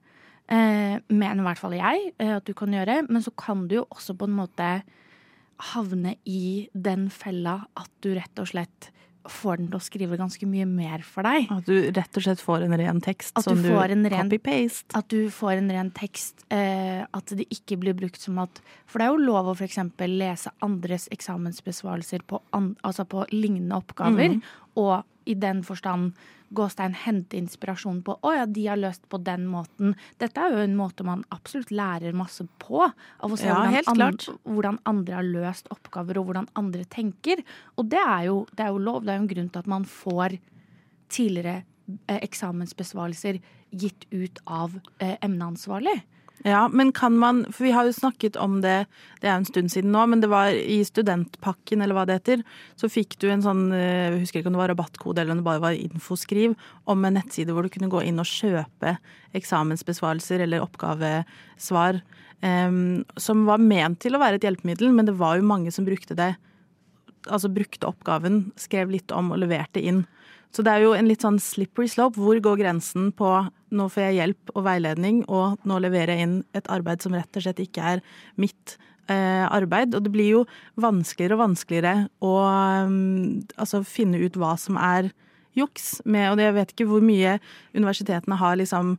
Eh, 0.52 0.98
mener 1.08 1.40
i 1.40 1.46
hvert 1.46 1.60
fall 1.60 1.76
jeg 1.78 2.10
eh, 2.18 2.34
at 2.36 2.44
du 2.44 2.52
kan 2.56 2.74
gjøre. 2.74 3.02
Men 3.08 3.24
så 3.24 3.32
kan 3.38 3.66
du 3.70 3.80
jo 3.80 3.86
også 3.90 4.16
på 4.18 4.28
en 4.28 4.36
måte 4.42 4.68
havne 5.72 6.16
i 6.28 6.68
den 6.74 7.08
fella 7.14 7.62
at 7.78 7.90
du 8.04 8.12
rett 8.16 8.42
og 8.42 8.50
slett 8.50 8.90
får 9.30 9.56
den 9.56 9.68
til 9.70 9.78
å 9.78 9.80
skrive 9.80 10.18
ganske 10.20 10.46
mye 10.48 10.66
mer 10.68 11.04
for 11.06 11.24
deg. 11.24 11.48
At 11.52 11.68
du 11.68 11.88
rett 11.96 12.18
og 12.18 12.26
slett 12.26 12.42
får 12.44 12.66
en 12.66 12.76
ren 12.76 13.00
tekst 13.04 13.38
at 13.38 13.46
som 13.46 13.56
du, 13.56 13.70
du 13.70 14.10
copy-paste? 14.12 14.92
At 14.98 15.08
du 15.08 15.30
får 15.32 15.62
en 15.62 15.70
ren 15.72 15.90
tekst. 15.96 16.44
Eh, 16.52 17.00
at 17.04 17.32
det 17.32 17.46
ikke 17.54 17.78
blir 17.80 17.96
brukt 17.96 18.20
som 18.20 18.42
at 18.42 18.60
For 18.84 19.00
det 19.00 19.06
er 19.06 19.14
jo 19.14 19.24
lov 19.24 19.48
å 19.48 19.56
f.eks. 19.56 19.80
lese 20.12 20.52
andres 20.64 21.08
eksamensbesvarelser 21.14 22.26
på, 22.28 22.42
an, 22.56 22.74
altså 22.84 23.08
på 23.08 23.24
lignende 23.32 23.80
oppgaver, 23.80 24.36
mm. 24.36 24.44
og 24.84 25.08
i 25.24 25.34
den 25.34 25.62
forstand 25.64 26.14
gåstein 26.54 26.94
hente 26.94 27.38
inspirasjon 27.38 28.00
på. 28.06 28.16
Å 28.22 28.32
ja, 28.36 28.44
de 28.46 28.66
har 28.68 28.78
løst 28.78 29.06
på 29.10 29.18
den 29.26 29.46
måten. 29.50 29.94
Dette 30.22 30.40
er 30.40 30.54
jo 30.54 30.62
en 30.62 30.76
måte 30.78 31.06
man 31.06 31.24
absolutt 31.34 31.72
lærer 31.74 32.14
masse 32.16 32.46
på. 32.62 32.84
Av 32.84 33.34
å 33.34 33.38
se 33.40 33.48
ja, 33.48 33.58
hvordan, 33.58 34.14
an, 34.14 34.38
hvordan, 34.46 34.80
andre 34.90 35.18
har 35.18 35.26
løst 35.26 35.70
oppgaver, 35.74 36.20
og 36.20 36.30
hvordan 36.30 36.48
andre 36.60 36.86
tenker. 36.90 37.42
Og 37.74 37.90
det 37.90 38.02
er, 38.02 38.28
jo, 38.30 38.40
det 38.54 38.66
er 38.66 38.74
jo 38.74 38.82
lov. 38.86 39.02
Det 39.04 39.14
er 39.14 39.20
jo 39.20 39.24
en 39.24 39.32
grunn 39.34 39.52
til 39.52 39.64
at 39.64 39.70
man 39.74 39.88
får 39.88 40.38
tidligere 41.14 41.62
eh, 42.06 42.20
eksamensbesvarelser 42.20 43.40
gitt 43.74 44.06
ut 44.14 44.42
av 44.46 44.78
eh, 45.02 45.16
emneansvarlig. 45.24 45.98
Ja, 46.44 46.66
men 46.68 46.92
kan 46.92 47.16
man 47.16 47.46
For 47.48 47.64
vi 47.64 47.72
har 47.72 47.86
jo 47.88 47.92
snakket 47.96 48.36
om 48.36 48.58
det, 48.60 48.84
det 49.22 49.30
er 49.30 49.38
en 49.38 49.46
stund 49.48 49.72
siden 49.72 49.94
nå, 49.94 50.02
men 50.12 50.20
det 50.20 50.28
var 50.28 50.52
i 50.52 50.82
studentpakken, 50.84 51.80
eller 51.80 51.96
hva 51.96 52.04
det 52.04 52.18
heter, 52.18 52.42
så 52.76 52.90
fikk 52.92 53.16
du 53.22 53.30
en 53.32 53.44
sånn 53.44 53.70
eh, 53.72 54.10
Jeg 54.12 54.26
husker 54.26 54.42
ikke 54.42 54.52
om 54.52 54.58
det 54.58 54.60
var 54.60 54.72
rabattkode 54.74 55.22
eller 55.22 55.32
om 55.32 55.40
det 55.40 55.46
bare 55.46 55.62
var 55.64 55.78
infoskriv 55.78 56.52
om 56.84 57.08
en 57.08 57.16
nettside 57.16 57.56
hvor 57.56 57.64
du 57.64 57.72
kunne 57.72 57.88
gå 57.92 58.04
inn 58.04 58.20
og 58.20 58.28
kjøpe 58.28 58.98
eksamensbesvarelser 59.34 60.44
eller 60.44 60.62
oppgavesvar. 60.62 62.02
Um, 62.44 63.06
som 63.16 63.46
var 63.48 63.62
ment 63.62 64.02
til 64.04 64.14
å 64.14 64.20
være 64.20 64.36
et 64.36 64.44
hjelpemiddel, 64.44 64.90
men 64.92 65.08
det 65.08 65.16
var 65.16 65.38
jo 65.38 65.48
mange 65.48 65.72
som 65.72 65.86
brukte 65.86 66.16
det. 66.18 66.34
Altså 67.24 67.48
brukte 67.48 67.88
oppgaven, 67.88 68.50
skrev 68.60 68.92
litt 68.92 69.14
om 69.16 69.32
og 69.32 69.40
leverte 69.40 69.80
inn. 69.80 70.04
Så 70.54 70.62
det 70.62 70.70
er 70.70 70.84
jo 70.84 70.94
en 70.94 71.08
litt 71.10 71.24
sånn 71.24 71.40
slippery 71.42 71.88
slope. 71.90 72.20
Hvor 72.20 72.38
går 72.42 72.60
grensen 72.60 73.10
på 73.18 73.30
nå 73.74 73.88
får 73.90 74.04
jeg 74.06 74.18
hjelp 74.20 74.52
og 74.54 74.66
veiledning, 74.68 75.24
og 75.26 75.58
nå 75.66 75.80
leverer 75.82 76.14
jeg 76.14 76.28
inn 76.28 76.36
et 76.54 76.68
arbeid 76.70 77.02
som 77.02 77.16
rett 77.16 77.34
og 77.34 77.42
slett 77.42 77.62
ikke 77.64 77.88
er 77.96 78.04
mitt, 78.38 78.76
eh, 79.08 79.44
arbeid. 79.48 79.94
Og 79.94 80.04
det 80.04 80.12
blir 80.14 80.30
jo 80.30 80.44
vanskeligere 80.78 81.34
og 81.34 81.42
vanskeligere 81.42 82.08
å 82.22 82.34
um, 82.86 83.42
altså 83.56 83.82
finne 83.82 84.22
ut 84.22 84.38
hva 84.38 84.54
som 84.60 84.78
er 84.78 85.10
juks. 85.58 86.00
Med, 86.04 86.30
og 86.32 86.42
jeg 86.42 86.54
vet 86.54 86.72
ikke 86.74 86.88
hvor 86.90 87.04
mye 87.04 87.38
universitetene 87.74 88.38
har 88.38 88.58
liksom 88.60 88.96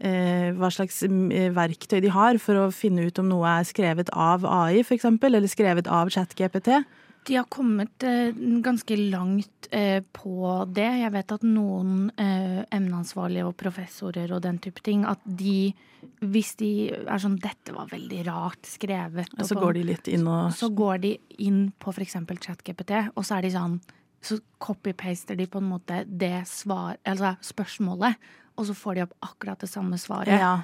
eh, 0.00 0.50
hva 0.56 0.70
slags 0.72 1.02
eh, 1.04 1.50
verktøy 1.56 2.00
de 2.04 2.12
har 2.12 2.40
for 2.42 2.60
å 2.60 2.70
finne 2.74 3.08
ut 3.08 3.20
om 3.20 3.28
noe 3.30 3.58
er 3.60 3.68
skrevet 3.68 4.12
av 4.12 4.46
AI, 4.48 4.82
f.eks., 4.84 5.08
eller 5.08 5.48
skrevet 5.50 5.88
av 5.88 6.12
ChatGPT. 6.12 6.82
De 7.28 7.36
har 7.36 7.44
kommet 7.52 8.02
eh, 8.02 8.32
ganske 8.64 8.96
langt 8.96 9.68
eh, 9.70 10.02
på 10.12 10.64
det. 10.72 10.88
Jeg 11.02 11.12
vet 11.14 11.34
at 11.36 11.44
noen 11.46 12.08
eh, 12.16 12.62
emneansvarlige 12.72 13.46
og 13.48 13.56
professorer 13.60 14.32
og 14.32 14.42
den 14.46 14.58
type 14.62 14.82
ting, 14.84 15.04
at 15.08 15.22
de 15.24 15.72
hvis 16.20 16.54
de 16.56 16.70
er 16.88 17.20
sånn 17.20 17.36
'Dette 17.36 17.74
var 17.76 17.90
veldig 17.90 18.22
rart 18.24 18.64
skrevet', 18.64 19.34
og 19.36 19.44
så 19.44 19.56
går 19.58 19.76
de 19.76 19.82
litt 19.84 20.08
inn 20.08 20.26
og 20.28 20.52
Så 20.56 20.70
går 20.72 21.00
de 21.02 21.10
inn 21.44 21.72
på 21.76 21.92
f.eks. 21.92 22.16
ChatGPT, 22.40 23.12
og 23.14 23.24
så 23.24 23.36
er 23.36 23.42
de 23.44 23.50
sånn 23.52 23.80
Så 24.22 24.40
copy-paster 24.60 25.36
de 25.36 25.46
på 25.48 25.60
en 25.60 25.68
måte 25.68 26.04
det 26.04 26.46
svar, 26.48 26.96
altså 27.08 27.36
spørsmålet, 27.40 28.16
og 28.56 28.66
så 28.68 28.74
får 28.76 28.94
de 28.94 29.04
opp 29.06 29.14
akkurat 29.24 29.60
det 29.60 29.68
samme 29.68 29.96
svaret. 29.96 30.36
Ja. 30.40 30.60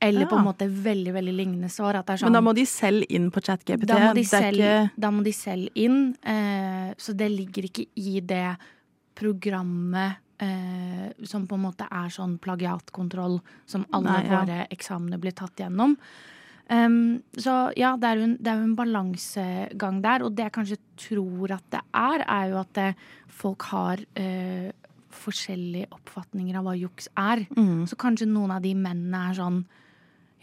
Eller 0.00 0.20
Ja. 0.20 0.26
på 0.26 0.36
en 0.36 0.44
måte 0.44 0.68
veldig 0.68 1.12
veldig 1.12 1.32
lignende 1.34 1.70
svar. 1.70 1.94
Sånn, 2.04 2.24
Men 2.24 2.32
da 2.32 2.40
må 2.40 2.54
de 2.54 2.64
selv 2.66 3.04
inn 3.08 3.30
på 3.30 3.40
ChatGPT. 3.40 3.86
da 3.86 4.12
ikke- 4.12 4.90
da 4.98 5.10
må 5.10 5.22
de 5.24 5.32
selv 5.32 5.68
inn. 5.74 6.14
Eh, 6.22 6.94
så 6.98 7.16
det 7.16 7.30
ligger 7.30 7.62
ikke 7.64 7.86
i 7.96 8.20
det 8.20 8.58
programmet 9.14 10.16
eh, 10.38 11.12
som 11.24 11.46
på 11.46 11.54
en 11.54 11.62
måte 11.62 11.86
er 11.90 12.08
sånn 12.08 12.38
plagiatkontroll 12.38 13.40
som 13.64 13.86
alle 13.92 14.04
Nei, 14.04 14.24
ja. 14.26 14.44
våre 14.44 14.68
eksamener 14.68 15.18
blir 15.18 15.32
tatt 15.32 15.56
gjennom. 15.56 15.96
Um, 16.68 17.22
så 17.38 17.72
ja, 17.78 17.96
det 17.96 18.08
er, 18.08 18.16
jo 18.16 18.22
en, 18.24 18.38
en 18.44 18.74
balansegang 18.76 20.02
der. 20.02 20.24
Og 20.26 20.34
det 20.34 20.48
jeg 20.48 20.52
kanskje 20.52 20.78
tror 20.96 21.54
at 21.54 21.64
det 21.70 21.80
er, 21.94 22.24
er 22.26 22.50
jo 22.50 22.58
at 22.58 22.72
det, 22.74 22.88
folk 23.28 23.62
har 23.70 24.02
eh, 24.18 24.72
forskjellige 25.16 25.88
oppfatninger 25.94 26.58
av 26.58 26.66
hva 26.66 26.76
juks 26.78 27.08
er. 27.16 27.46
Mm. 27.56 27.86
Så 27.88 27.98
kanskje 28.00 28.28
noen 28.28 28.56
av 28.56 28.64
de 28.66 28.74
mennene 28.74 29.30
er 29.30 29.38
sånn 29.38 29.64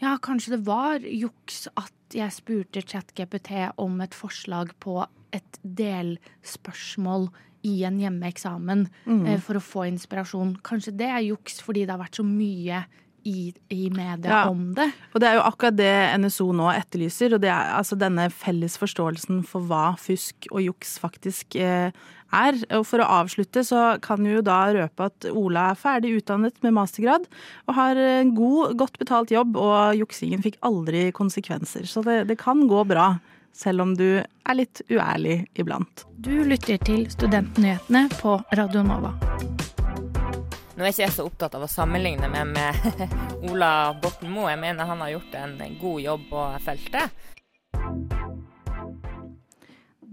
Ja, 0.04 0.16
kanskje 0.20 0.56
det 0.58 0.62
var 0.66 1.00
juks 1.00 1.64
at 1.80 1.92
jeg 2.14 2.30
spurte 2.36 2.82
ChatGPT 2.84 3.70
om 3.80 3.96
et 4.04 4.14
forslag 4.14 4.74
på 4.84 4.98
et 5.34 5.58
delspørsmål 5.64 7.28
i 7.64 7.78
en 7.88 7.96
hjemmeeksamen 8.02 8.86
Mm. 9.06 9.26
eh, 9.26 9.40
for 9.40 9.54
å 9.56 9.62
få 9.64 9.86
inspirasjon. 9.88 10.56
Kanskje 10.62 10.96
det 10.96 11.08
er 11.08 11.24
juks 11.30 11.60
fordi 11.62 11.86
det 11.86 11.90
har 11.90 11.98
vært 12.04 12.18
så 12.20 12.24
mye 12.24 12.84
i, 13.24 13.54
i 13.72 13.88
media 13.88 14.28
Ja. 14.30 14.50
om 14.50 14.74
det. 14.74 14.92
Og 15.14 15.20
det 15.20 15.28
er 15.30 15.34
jo 15.36 15.46
akkurat 15.48 15.76
det 15.76 16.20
NSO 16.20 16.52
nå 16.52 16.68
etterlyser, 16.76 17.32
og 17.34 17.40
det 17.40 17.48
er 17.48 17.72
altså 17.78 17.96
denne 17.98 18.28
felles 18.30 18.76
forståelsen 18.76 19.46
for 19.46 19.62
hva 19.62 19.96
fusk 19.96 20.46
og 20.52 20.60
juks 20.60 20.98
faktisk 21.00 21.56
eh, 21.56 21.90
er. 22.34 22.58
Og 22.78 22.86
for 22.88 23.02
å 23.02 23.10
avslutte 23.20 23.64
så 23.66 23.94
kan 24.04 24.22
vi 24.24 24.36
jo 24.36 24.44
da 24.44 24.60
røpe 24.74 25.08
at 25.10 25.28
Ola 25.30 25.70
er 25.72 25.80
ferdig 25.80 26.16
utdannet 26.20 26.58
med 26.64 26.76
mastergrad 26.76 27.28
og 27.68 27.76
har 27.78 28.00
en 28.00 28.34
god, 28.36 28.76
godt 28.80 28.98
betalt 29.00 29.34
jobb, 29.34 29.58
og 29.60 29.98
juksingen 29.98 30.42
fikk 30.44 30.58
aldri 30.66 31.08
konsekvenser. 31.16 31.88
Så 31.90 32.04
det, 32.06 32.24
det 32.30 32.38
kan 32.40 32.66
gå 32.70 32.84
bra, 32.88 33.14
selv 33.54 33.84
om 33.86 33.94
du 33.98 34.08
er 34.20 34.58
litt 34.58 34.82
uærlig 34.90 35.44
iblant. 35.60 36.06
Du 36.18 36.34
lytter 36.44 36.80
til 36.82 37.06
Studentnyhetene 37.12 38.08
på 38.18 38.38
Radio 38.58 38.82
Nova. 38.86 39.14
Nå 40.74 40.82
er 40.82 40.90
ikke 40.90 41.04
jeg 41.04 41.14
så 41.14 41.26
opptatt 41.28 41.54
av 41.54 41.68
å 41.68 41.70
sammenligne 41.70 42.26
meg 42.32 42.48
med 42.50 43.06
Ola 43.50 43.94
Borten 44.02 44.32
Moe. 44.34 44.50
Jeg 44.50 44.62
mener 44.64 44.90
han 44.90 45.04
har 45.04 45.14
gjort 45.14 45.38
en 45.38 45.54
god 45.78 46.00
jobb 46.02 46.26
på 46.32 46.48
feltet. 46.66 48.33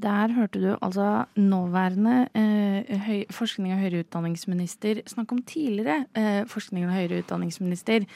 Der 0.01 0.31
hørte 0.34 0.60
du 0.62 0.70
altså 0.81 1.25
nåværende 1.38 2.29
eh, 2.34 2.98
høy, 3.05 3.25
forskning- 3.29 3.74
og 3.75 3.81
høyere 3.81 4.01
utdanningsminister 4.05 5.01
snakke 5.10 5.36
om 5.36 5.43
tidligere 5.46 6.05
eh, 6.17 6.41
forskning- 6.50 6.88
og 6.88 6.96
høyere 6.96 7.22
utdanningsminister. 7.22 8.08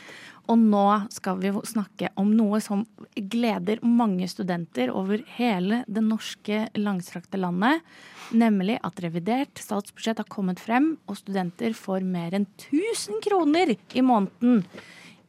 Og 0.49 0.57
nå 0.61 0.85
skal 1.13 1.39
vi 1.41 1.51
snakke 1.65 2.09
om 2.21 2.31
noe 2.37 2.61
som 2.63 2.85
gleder 3.15 3.83
mange 3.85 4.27
studenter 4.29 4.93
over 4.93 5.21
hele 5.37 5.83
det 5.85 6.03
norske 6.05 6.65
langstrakte 6.77 7.41
landet. 7.41 7.85
Nemlig 8.33 8.79
at 8.85 9.01
revidert 9.05 9.61
statsbudsjett 9.61 10.23
har 10.23 10.29
kommet 10.31 10.61
frem, 10.61 10.95
og 11.05 11.19
studenter 11.21 11.75
får 11.77 12.05
mer 12.05 12.37
enn 12.37 12.49
1000 12.57 13.21
kroner 13.25 13.75
i 13.75 14.05
måneden. 14.05 14.63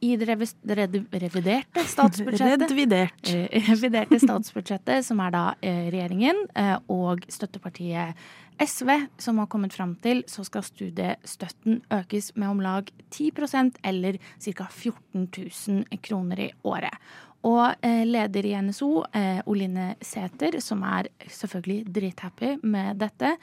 I 0.01 0.15
det 0.17 0.27
reviderte 0.29 1.83
statsbudsjettet 1.93 2.73
eh, 3.33 3.67
reviderte 3.71 4.19
statsbudsjettet, 4.21 5.05
som 5.05 5.21
er 5.23 5.33
da 5.33 5.45
eh, 5.61 5.87
regjeringen 5.93 6.43
eh, 6.55 6.75
og 6.93 7.25
støttepartiet 7.31 8.17
SV, 8.57 8.89
som 9.21 9.37
har 9.37 9.49
kommet 9.53 9.73
fram 9.73 9.93
til, 10.01 10.23
så 10.29 10.41
skal 10.45 10.65
studiestøtten 10.65 11.83
økes 11.93 12.31
med 12.35 12.49
om 12.49 12.61
lag 12.63 12.89
10% 13.13 13.77
eller 13.85 14.17
ca. 14.41 14.65
14 14.65 15.27
000 15.29 16.01
kroner 16.01 16.41
i 16.47 16.51
året. 16.65 16.93
Og 17.45 17.85
eh, 17.85 18.01
leder 18.07 18.45
i 18.49 18.55
NSO, 18.65 19.03
eh, 19.13 19.39
Oline 19.45 19.91
Sæther, 20.01 20.57
som 20.63 20.81
er 20.87 21.09
selvfølgelig 21.29 21.91
drithappy 21.93 22.55
med 22.65 22.97
dette, 22.97 23.35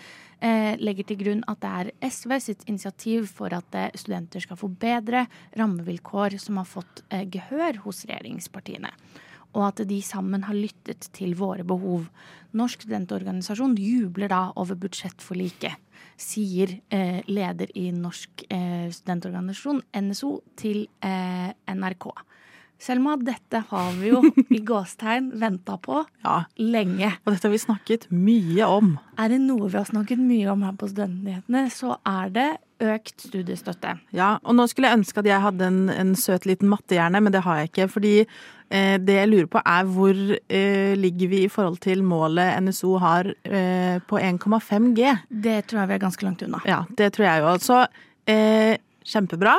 eh, 0.43 0.75
legger 0.83 1.07
til 1.07 1.21
grunn 1.21 1.45
at 1.47 1.61
det 1.63 1.71
er 1.71 2.11
SV 2.11 2.35
sitt 2.43 2.65
initiativ 2.67 3.29
for 3.31 3.55
at 3.55 3.79
studenter 3.95 4.43
skal 4.43 4.59
få 4.59 4.69
bedre 4.69 5.29
rammevilkår, 5.57 6.41
som 6.43 6.59
har 6.59 6.67
fått 6.67 7.05
eh, 7.11 7.23
gehør 7.31 7.85
hos 7.87 8.03
regjeringspartiene. 8.11 8.91
Og 9.55 9.69
at 9.69 9.87
de 9.87 10.01
sammen 10.03 10.43
har 10.43 10.59
lyttet 10.59 11.13
til 11.15 11.37
våre 11.39 11.63
behov. 11.63 12.09
Norsk 12.59 12.83
studentorganisasjon 12.83 13.77
jubler 13.79 14.33
da 14.33 14.49
over 14.59 14.75
budsjettforliket, 14.75 15.79
sier 16.19 16.73
leder 17.31 17.71
i 17.79 17.85
Norsk 17.95 18.43
studentorganisasjon, 18.51 19.79
NSO, 19.95 20.33
til 20.59 20.89
NRK. 20.99 22.11
Selma, 22.81 23.15
dette 23.17 23.63
har 23.71 23.93
vi 23.97 24.11
jo 24.11 24.21
i 24.53 24.59
gåstegn 24.67 25.31
venta 25.41 25.77
på 25.81 26.03
Ja, 26.27 26.43
lenge. 26.61 27.13
og 27.25 27.33
dette 27.33 27.49
har 27.49 27.55
vi 27.55 27.63
snakket 27.63 28.09
mye 28.13 28.67
om. 28.69 28.95
Er 29.17 29.31
det 29.33 29.41
noe 29.45 29.71
vi 29.71 29.79
har 29.79 29.89
snakket 29.89 30.21
mye 30.21 30.51
om 30.53 30.65
her 30.67 30.75
på 30.81 30.91
Studentnyhetene, 30.91 31.67
så 31.73 31.97
er 32.09 32.33
det 32.35 32.49
økt 32.85 33.23
studiestøtte. 33.29 33.95
Ja, 34.13 34.35
og 34.43 34.57
nå 34.59 34.67
skulle 34.69 34.91
jeg 34.91 34.99
ønske 34.99 35.23
at 35.23 35.29
jeg 35.31 35.41
hadde 35.41 35.69
en, 35.71 35.81
en 35.95 36.13
søt 36.19 36.45
liten 36.51 36.69
mattehjerne, 36.69 37.21
men 37.23 37.33
det 37.33 37.45
har 37.47 37.61
jeg 37.63 37.71
ikke. 37.71 37.87
Fordi 37.95 38.13
eh, 38.25 38.97
det 39.01 39.15
jeg 39.21 39.31
lurer 39.31 39.49
på 39.55 39.63
er 39.65 39.87
hvor 39.95 40.19
eh, 40.35 40.93
ligger 40.99 41.31
vi 41.31 41.45
i 41.47 41.53
forhold 41.53 41.79
til 41.87 42.03
målet 42.05 42.59
NSO 42.67 42.97
har 43.01 43.31
eh, 43.47 44.03
på 44.11 44.19
1,5 44.21 44.91
G? 44.99 45.15
Det 45.31 45.61
tror 45.71 45.85
jeg 45.85 45.93
vi 45.93 45.97
er 45.97 46.03
ganske 46.03 46.27
langt 46.27 46.43
unna. 46.45 46.61
Ja, 46.69 46.83
det 46.99 47.13
tror 47.17 47.29
jeg 47.31 47.47
jo. 47.47 47.55
Så 47.65 47.79
eh, 48.29 48.75
kjempebra. 49.07 49.55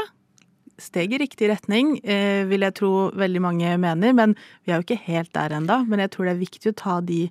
Steg 0.82 1.13
i 1.15 1.20
riktig 1.22 1.50
retning, 1.50 1.96
eh, 2.03 2.44
vil 2.50 2.65
jeg 2.65 2.75
tro 2.75 2.91
veldig 3.15 3.41
mange 3.41 3.77
mener. 3.79 4.13
Men 4.13 4.36
vi 4.65 4.74
er 4.74 4.82
jo 4.82 4.86
ikke 4.86 5.05
helt 5.08 5.34
der 5.34 5.55
enda. 5.55 5.84
Men 5.88 6.03
jeg 6.03 6.12
tror 6.12 6.27
det 6.27 6.36
er 6.36 6.44
viktig 6.44 6.72
å 6.72 6.77
ta 6.82 7.00
de 7.01 7.22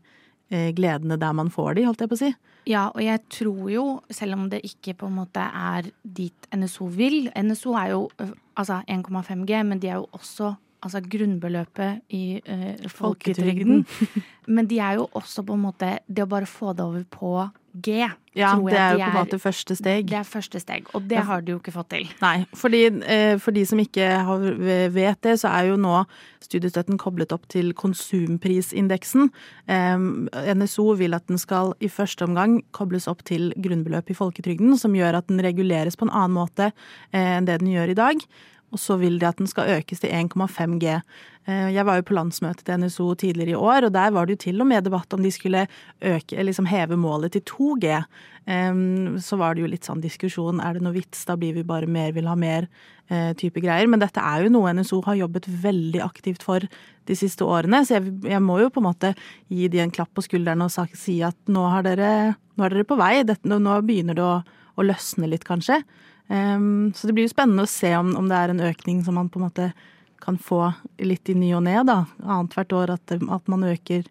eh, 0.51 0.73
gledene 0.77 1.19
der 1.21 1.37
man 1.37 1.53
får 1.53 1.77
de, 1.77 1.87
holdt 1.89 2.05
jeg 2.05 2.13
på 2.13 2.19
å 2.19 2.23
si. 2.25 2.33
Ja, 2.65 2.89
og 2.95 3.03
jeg 3.05 3.21
tror 3.29 3.69
jo, 3.69 3.85
selv 4.09 4.39
om 4.39 4.49
det 4.49 4.63
ikke 4.65 4.95
på 4.97 5.11
en 5.11 5.19
måte 5.19 5.43
er 5.45 5.91
dit 6.03 6.47
NSO 6.49 6.89
vil 6.89 7.29
NSO 7.37 7.75
er 7.77 7.91
jo 7.93 8.07
altså 8.57 8.81
1,5 8.89 9.45
G, 9.45 9.61
men 9.69 9.83
de 9.83 9.91
er 9.93 10.01
jo 10.01 10.09
også 10.17 10.55
altså 10.85 11.01
grunnbeløpet 11.01 12.03
i 12.15 12.25
ø, 12.45 12.89
folketrygden. 12.93 13.85
men 14.47 14.69
de 14.71 14.79
er 14.85 15.01
jo 15.01 15.09
også 15.17 15.43
på 15.49 15.57
en 15.57 15.63
måte 15.65 15.95
Det 16.07 16.23
å 16.25 16.29
bare 16.31 16.47
få 16.47 16.75
det 16.77 16.85
over 16.85 17.05
på 17.11 17.35
G, 17.75 18.05
Ja, 18.39 18.53
det 18.55 18.77
er 18.79 18.93
jo 18.93 18.99
de 19.01 19.03
på 19.03 19.09
en 19.09 19.17
måte 19.17 19.39
første 19.43 19.75
steg. 19.75 20.05
Det 20.07 20.15
er 20.21 20.27
første 20.29 20.61
steg, 20.63 20.87
og 20.95 21.09
det 21.11 21.19
har 21.27 21.41
de 21.43 21.51
jo 21.51 21.59
ikke 21.59 21.73
fått 21.75 21.89
til. 21.91 22.05
Nei, 22.23 22.45
fordi 22.55 22.85
eh, 23.03 23.35
for 23.43 23.51
de 23.57 23.65
som 23.67 23.81
ikke 23.83 24.07
vet 24.95 25.19
det, 25.27 25.33
så 25.43 25.51
er 25.51 25.73
jo 25.73 25.79
nå 25.83 26.05
studiestøtten 26.45 27.01
koblet 27.03 27.35
opp 27.35 27.49
til 27.51 27.73
konsumprisindeksen. 27.75 29.27
Eh, 29.67 30.55
NSO 30.55 30.87
vil 31.01 31.19
at 31.19 31.27
den 31.31 31.39
skal 31.41 31.75
i 31.83 31.91
første 31.91 32.27
omgang 32.29 32.61
kobles 32.77 33.09
opp 33.11 33.25
til 33.27 33.51
grunnbeløp 33.59 34.11
i 34.15 34.19
folketrygden, 34.19 34.77
som 34.79 34.95
gjør 34.95 35.19
at 35.19 35.27
den 35.31 35.43
reguleres 35.43 35.99
på 35.99 36.07
en 36.07 36.15
annen 36.15 36.39
måte 36.39 36.71
eh, 36.71 37.39
enn 37.41 37.49
det 37.49 37.59
den 37.63 37.73
gjør 37.75 37.91
i 37.95 37.99
dag. 37.99 38.27
Og 38.75 38.81
så 38.83 38.97
vil 38.99 39.21
de 39.23 39.29
at 39.29 39.39
den 39.39 39.49
skal 39.51 39.71
økes 39.77 40.03
til 40.03 40.11
1,5 40.11 40.79
G. 40.83 40.99
Eh, 41.47 41.71
Jeg 41.75 41.87
var 41.87 42.01
jo 42.01 42.07
på 42.09 42.17
landsmøtet 42.17 42.65
til 42.67 42.81
NSO 42.83 43.15
tidligere 43.15 43.55
i 43.55 43.61
år, 43.61 43.87
og 43.87 43.93
der 43.95 44.11
var 44.11 44.27
det 44.27 44.35
jo 44.35 44.45
til 44.51 44.61
og 44.61 44.67
med 44.67 44.85
debatt 44.85 45.15
om 45.15 45.23
de 45.23 45.31
skulle 45.31 45.67
øke, 46.03 46.43
liksom 46.43 46.67
heve 46.67 46.97
målet 46.99 47.33
til 47.33 47.43
2 47.43 47.77
G. 47.81 48.01
Så 48.45 49.39
var 49.41 49.55
det 49.55 49.63
jo 49.63 49.69
litt 49.71 49.87
sånn 49.87 50.03
diskusjon, 50.03 50.61
er 50.61 50.75
det 50.75 50.83
noe 50.85 50.93
vits, 50.93 51.23
da 51.25 51.37
blir 51.37 51.55
vi 51.57 51.63
bare 51.65 51.87
mer, 51.89 52.11
vil 52.13 52.27
ha 52.29 52.35
mer 52.37 52.67
eh, 53.09 53.33
type 53.41 53.63
greier. 53.63 53.89
Men 53.89 54.03
dette 54.03 54.21
er 54.21 54.45
jo 54.45 54.53
noe 54.53 54.75
NSO 54.75 55.01
har 55.07 55.17
jobbet 55.17 55.49
veldig 55.49 56.03
aktivt 56.05 56.45
for 56.45 56.67
de 57.05 57.17
siste 57.17 57.45
årene, 57.45 57.85
så 57.85 58.01
jeg, 58.01 58.41
må 58.43 58.59
jo 58.61 58.73
på 58.73 58.83
en 58.83 58.89
måte 58.91 59.15
gi 59.53 59.69
de 59.69 59.81
en 59.85 59.93
klapp 59.93 60.13
på 60.17 60.25
skulderen 60.25 60.65
og 60.65 60.73
si 60.73 61.21
at 61.25 61.37
nå, 61.49 61.65
dere, 61.85 62.35
nå 62.57 62.65
er 62.65 62.77
dere 62.77 62.89
på 62.89 62.99
vei, 63.01 63.15
nå 63.45 63.81
begynner 63.85 64.17
det 64.17 64.25
å, 64.25 64.39
å 64.77 64.87
løsne 64.89 65.29
litt, 65.31 65.45
kanskje. 65.45 65.83
Em, 66.29 66.93
så 66.97 67.07
det 67.07 67.15
blir 67.17 67.27
jo 67.29 67.35
spennende 67.35 67.67
å 67.67 67.71
se 67.71 67.91
om, 67.99 68.15
om 68.17 68.29
det 68.31 68.37
er 68.39 68.53
en 68.55 68.65
økning 68.65 69.03
som 69.05 69.19
man 69.19 69.29
på 69.29 69.41
en 69.41 69.47
måte 69.49 69.73
kan 70.25 70.39
få 70.41 70.71
litt 71.05 71.29
i 71.29 71.35
ny 71.37 71.51
og 71.57 71.65
ne, 71.67 71.77
da. 71.85 72.05
Annethvert 72.25 72.73
år 72.73 72.95
at, 72.97 73.13
at 73.13 73.51
man 73.53 73.67
øker 73.69 74.07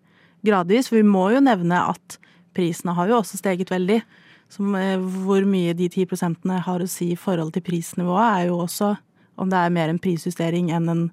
gradvis. 0.45 0.91
For 0.91 0.99
vi 0.99 1.07
må 1.07 1.29
jo 1.33 1.41
nevne 1.41 1.79
at 1.89 2.19
prisene 2.53 2.93
har 2.93 3.09
jo 3.09 3.17
også 3.21 3.39
steget 3.41 3.73
veldig. 3.73 4.01
Som, 4.53 4.75
eh, 4.77 4.99
hvor 5.25 5.41
mye 5.49 5.73
de 5.73 5.87
ti 5.89 6.05
prosentene 6.05 6.59
har 6.61 6.83
å 6.83 6.89
si 6.89 7.11
i 7.15 7.17
forhold 7.17 7.55
til 7.55 7.65
prisnivået, 7.65 8.43
er 8.43 8.47
jo 8.51 8.59
også 8.67 8.91
om 9.41 9.49
det 9.49 9.57
er 9.57 9.73
mer 9.73 9.89
en 9.89 9.97
prisjustering 9.97 10.69
enn 10.69 10.89
en 10.91 11.03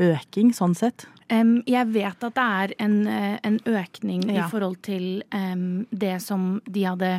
øking, 0.00 0.50
sånn 0.56 0.74
sett. 0.74 1.04
Um, 1.30 1.60
jeg 1.68 1.86
vet 1.94 2.24
at 2.26 2.34
det 2.34 2.42
er 2.42 2.72
en, 2.82 3.06
eh, 3.06 3.38
en 3.46 3.60
økning 3.70 4.24
Ja. 4.26 4.46
i 4.46 4.50
forhold 4.50 4.80
til 4.82 5.22
um, 5.30 5.86
det 5.92 6.20
som 6.24 6.60
de 6.66 6.82
hadde 6.82 7.12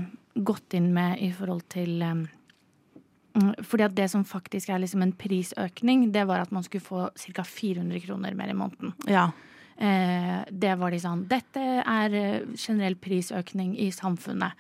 gått 0.44 0.74
inn 0.76 0.92
med 0.94 1.22
i 1.22 1.32
forhold 1.32 1.64
til 1.70 2.02
um, 2.04 2.28
fordi 3.64 3.84
at 3.86 3.96
det 3.96 4.10
som 4.12 4.24
faktisk 4.28 4.70
er 4.70 4.80
liksom 4.84 5.02
en 5.06 5.14
prisøkning, 5.14 6.12
det 6.12 6.26
var 6.28 6.42
at 6.44 6.52
man 6.52 6.64
skulle 6.64 6.84
få 6.84 7.10
ca. 7.16 7.44
400 7.44 8.00
kroner 8.06 8.36
mer 8.36 8.50
i 8.50 8.54
måneden. 8.58 8.94
Ja. 9.08 9.30
Eh, 9.78 10.44
det 10.52 10.76
var 10.78 10.92
de 10.92 11.00
sånn 11.02 11.24
Dette 11.28 11.62
er 11.82 12.14
eh, 12.14 12.42
generell 12.56 12.96
prisøkning 12.96 13.72
i 13.80 13.88
samfunnet. 13.92 14.52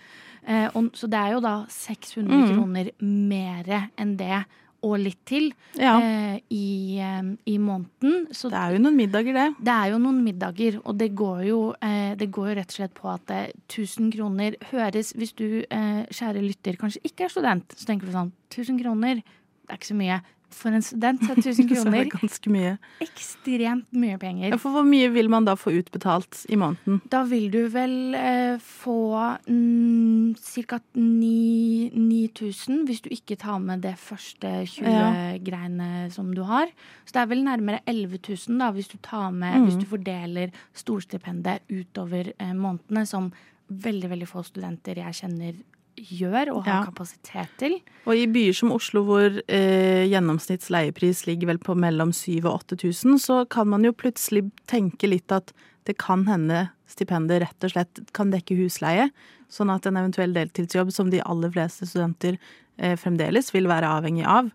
Eh, 0.47 0.69
og, 0.73 0.87
så 0.97 1.05
det 1.11 1.19
er 1.19 1.35
jo 1.35 1.41
da 1.43 1.65
600 1.69 2.31
Mm. 2.31 2.47
kroner 2.55 2.91
mer 3.01 3.89
enn 3.97 4.15
det, 4.17 4.45
og 4.81 4.95
litt 4.97 5.19
til, 5.29 5.51
ja. 5.77 5.93
eh, 6.01 6.37
i, 6.49 6.97
eh, 7.01 7.21
i 7.53 7.57
måneden. 7.61 8.27
Så 8.33 8.49
Det 8.49 8.57
er 8.57 8.75
jo 8.75 8.81
noen 8.81 8.97
middager, 8.97 9.33
det. 9.37 9.47
det 9.61 9.75
er 9.75 9.91
jo 9.93 9.99
noen 10.01 10.23
middager, 10.25 10.79
og 10.83 10.97
det 10.97 11.11
går 11.15 11.43
jo, 11.45 11.59
eh, 11.81 12.15
det 12.17 12.31
går 12.33 12.49
jo 12.49 12.55
rett 12.57 12.73
og 12.73 12.77
slett 12.79 12.95
på 12.97 13.11
at 13.13 13.33
eh, 13.35 13.51
1000 13.69 14.11
kroner 14.15 14.57
høres 14.71 15.13
Hvis 15.13 15.35
du, 15.37 15.63
eh, 15.69 16.03
kjære 16.09 16.41
lytter, 16.41 16.77
kanskje 16.81 17.03
ikke 17.05 17.25
er 17.25 17.33
student, 17.33 17.75
så 17.77 17.85
tenker 17.85 18.09
du 18.09 18.15
sånn 18.15 18.31
1000 18.49 18.81
kroner, 18.81 19.21
det 19.21 19.69
er 19.69 19.77
ikke 19.77 19.93
så 19.93 19.99
mye. 20.01 20.21
For 20.55 20.69
en 20.75 20.83
student 20.85 21.21
så 21.23 21.31
er 21.33 21.37
1000 21.41 21.63
er 21.63 21.69
kroner 21.71 22.05
ganske 22.11 22.49
mye. 22.51 22.73
ekstremt 23.03 23.87
mye 23.95 24.17
penger. 24.21 24.49
Ja, 24.51 24.57
for 24.61 24.71
hvor 24.75 24.85
mye 24.87 25.09
vil 25.13 25.29
man 25.31 25.45
da 25.47 25.55
få 25.59 25.71
utbetalt 25.79 26.45
i 26.49 26.55
måneden? 26.59 27.01
Da 27.11 27.23
vil 27.29 27.47
du 27.53 27.67
vel 27.71 28.15
eh, 28.17 28.57
få 28.59 29.37
mm, 29.47 30.35
ca. 30.35 30.79
9000 30.95 32.85
hvis 32.87 33.01
du 33.05 33.09
ikke 33.13 33.35
tar 33.39 33.59
med 33.63 33.81
det 33.85 33.95
første 34.01 34.47
20-greiene 34.75 36.09
som 36.11 36.33
du 36.35 36.43
har. 36.47 36.67
Så 37.05 37.11
det 37.15 37.21
er 37.23 37.31
vel 37.31 37.43
nærmere 37.45 37.79
11 37.87 38.19
000 38.27 38.59
da, 38.61 38.71
hvis 38.75 38.91
du 38.91 38.97
tar 39.01 39.31
med 39.31 39.51
Mm. 39.51 39.67
Hvis 39.67 39.77
du 39.81 39.85
fordeler 39.85 40.51
storstipendet 40.73 41.59
utover 41.69 42.31
eh, 42.39 42.53
månedene, 42.53 43.05
som 43.05 43.31
veldig, 43.67 44.09
veldig 44.09 44.27
få 44.29 44.43
studenter 44.47 44.99
jeg 45.03 45.17
kjenner 45.21 45.59
gjør 46.01 46.51
og 46.55 46.63
har 46.65 46.81
Ja. 46.81 46.85
kapasitet 46.89 47.49
til. 47.57 47.79
Og 48.07 48.15
i 48.15 48.25
byer 48.27 48.53
som 48.53 48.71
Oslo, 48.71 49.03
hvor 49.05 49.41
eh, 49.47 50.07
gjennomsnitts 50.09 50.69
leiepris 50.69 51.25
ligger 51.27 51.47
vel 51.47 51.57
på 51.59 51.75
mellom 51.77 52.11
7000 52.11 52.45
og 52.45 52.53
8000, 52.65 53.19
så 53.19 53.45
kan 53.49 53.67
man 53.67 53.83
jo 53.83 53.91
plutselig 53.93 54.49
tenke 54.67 55.07
litt 55.09 55.31
at 55.31 55.53
det 55.85 55.97
kan 55.97 56.25
hende 56.27 56.69
stipendet 56.87 57.41
rett 57.41 57.63
og 57.63 57.71
slett 57.71 57.99
kan 58.13 58.31
dekke 58.31 58.57
husleie, 58.57 59.09
sånn 59.49 59.69
at 59.73 59.85
en 59.85 59.97
eventuell 59.97 60.33
deltidsjobb 60.33 60.91
som 60.91 61.09
de 61.09 61.21
aller 61.21 61.49
fleste 61.51 61.85
studenter 61.87 62.37
eh, 62.77 62.95
fremdeles 62.95 63.51
vil 63.53 63.67
være 63.67 63.87
avhengig 63.89 64.25
av, 64.25 64.51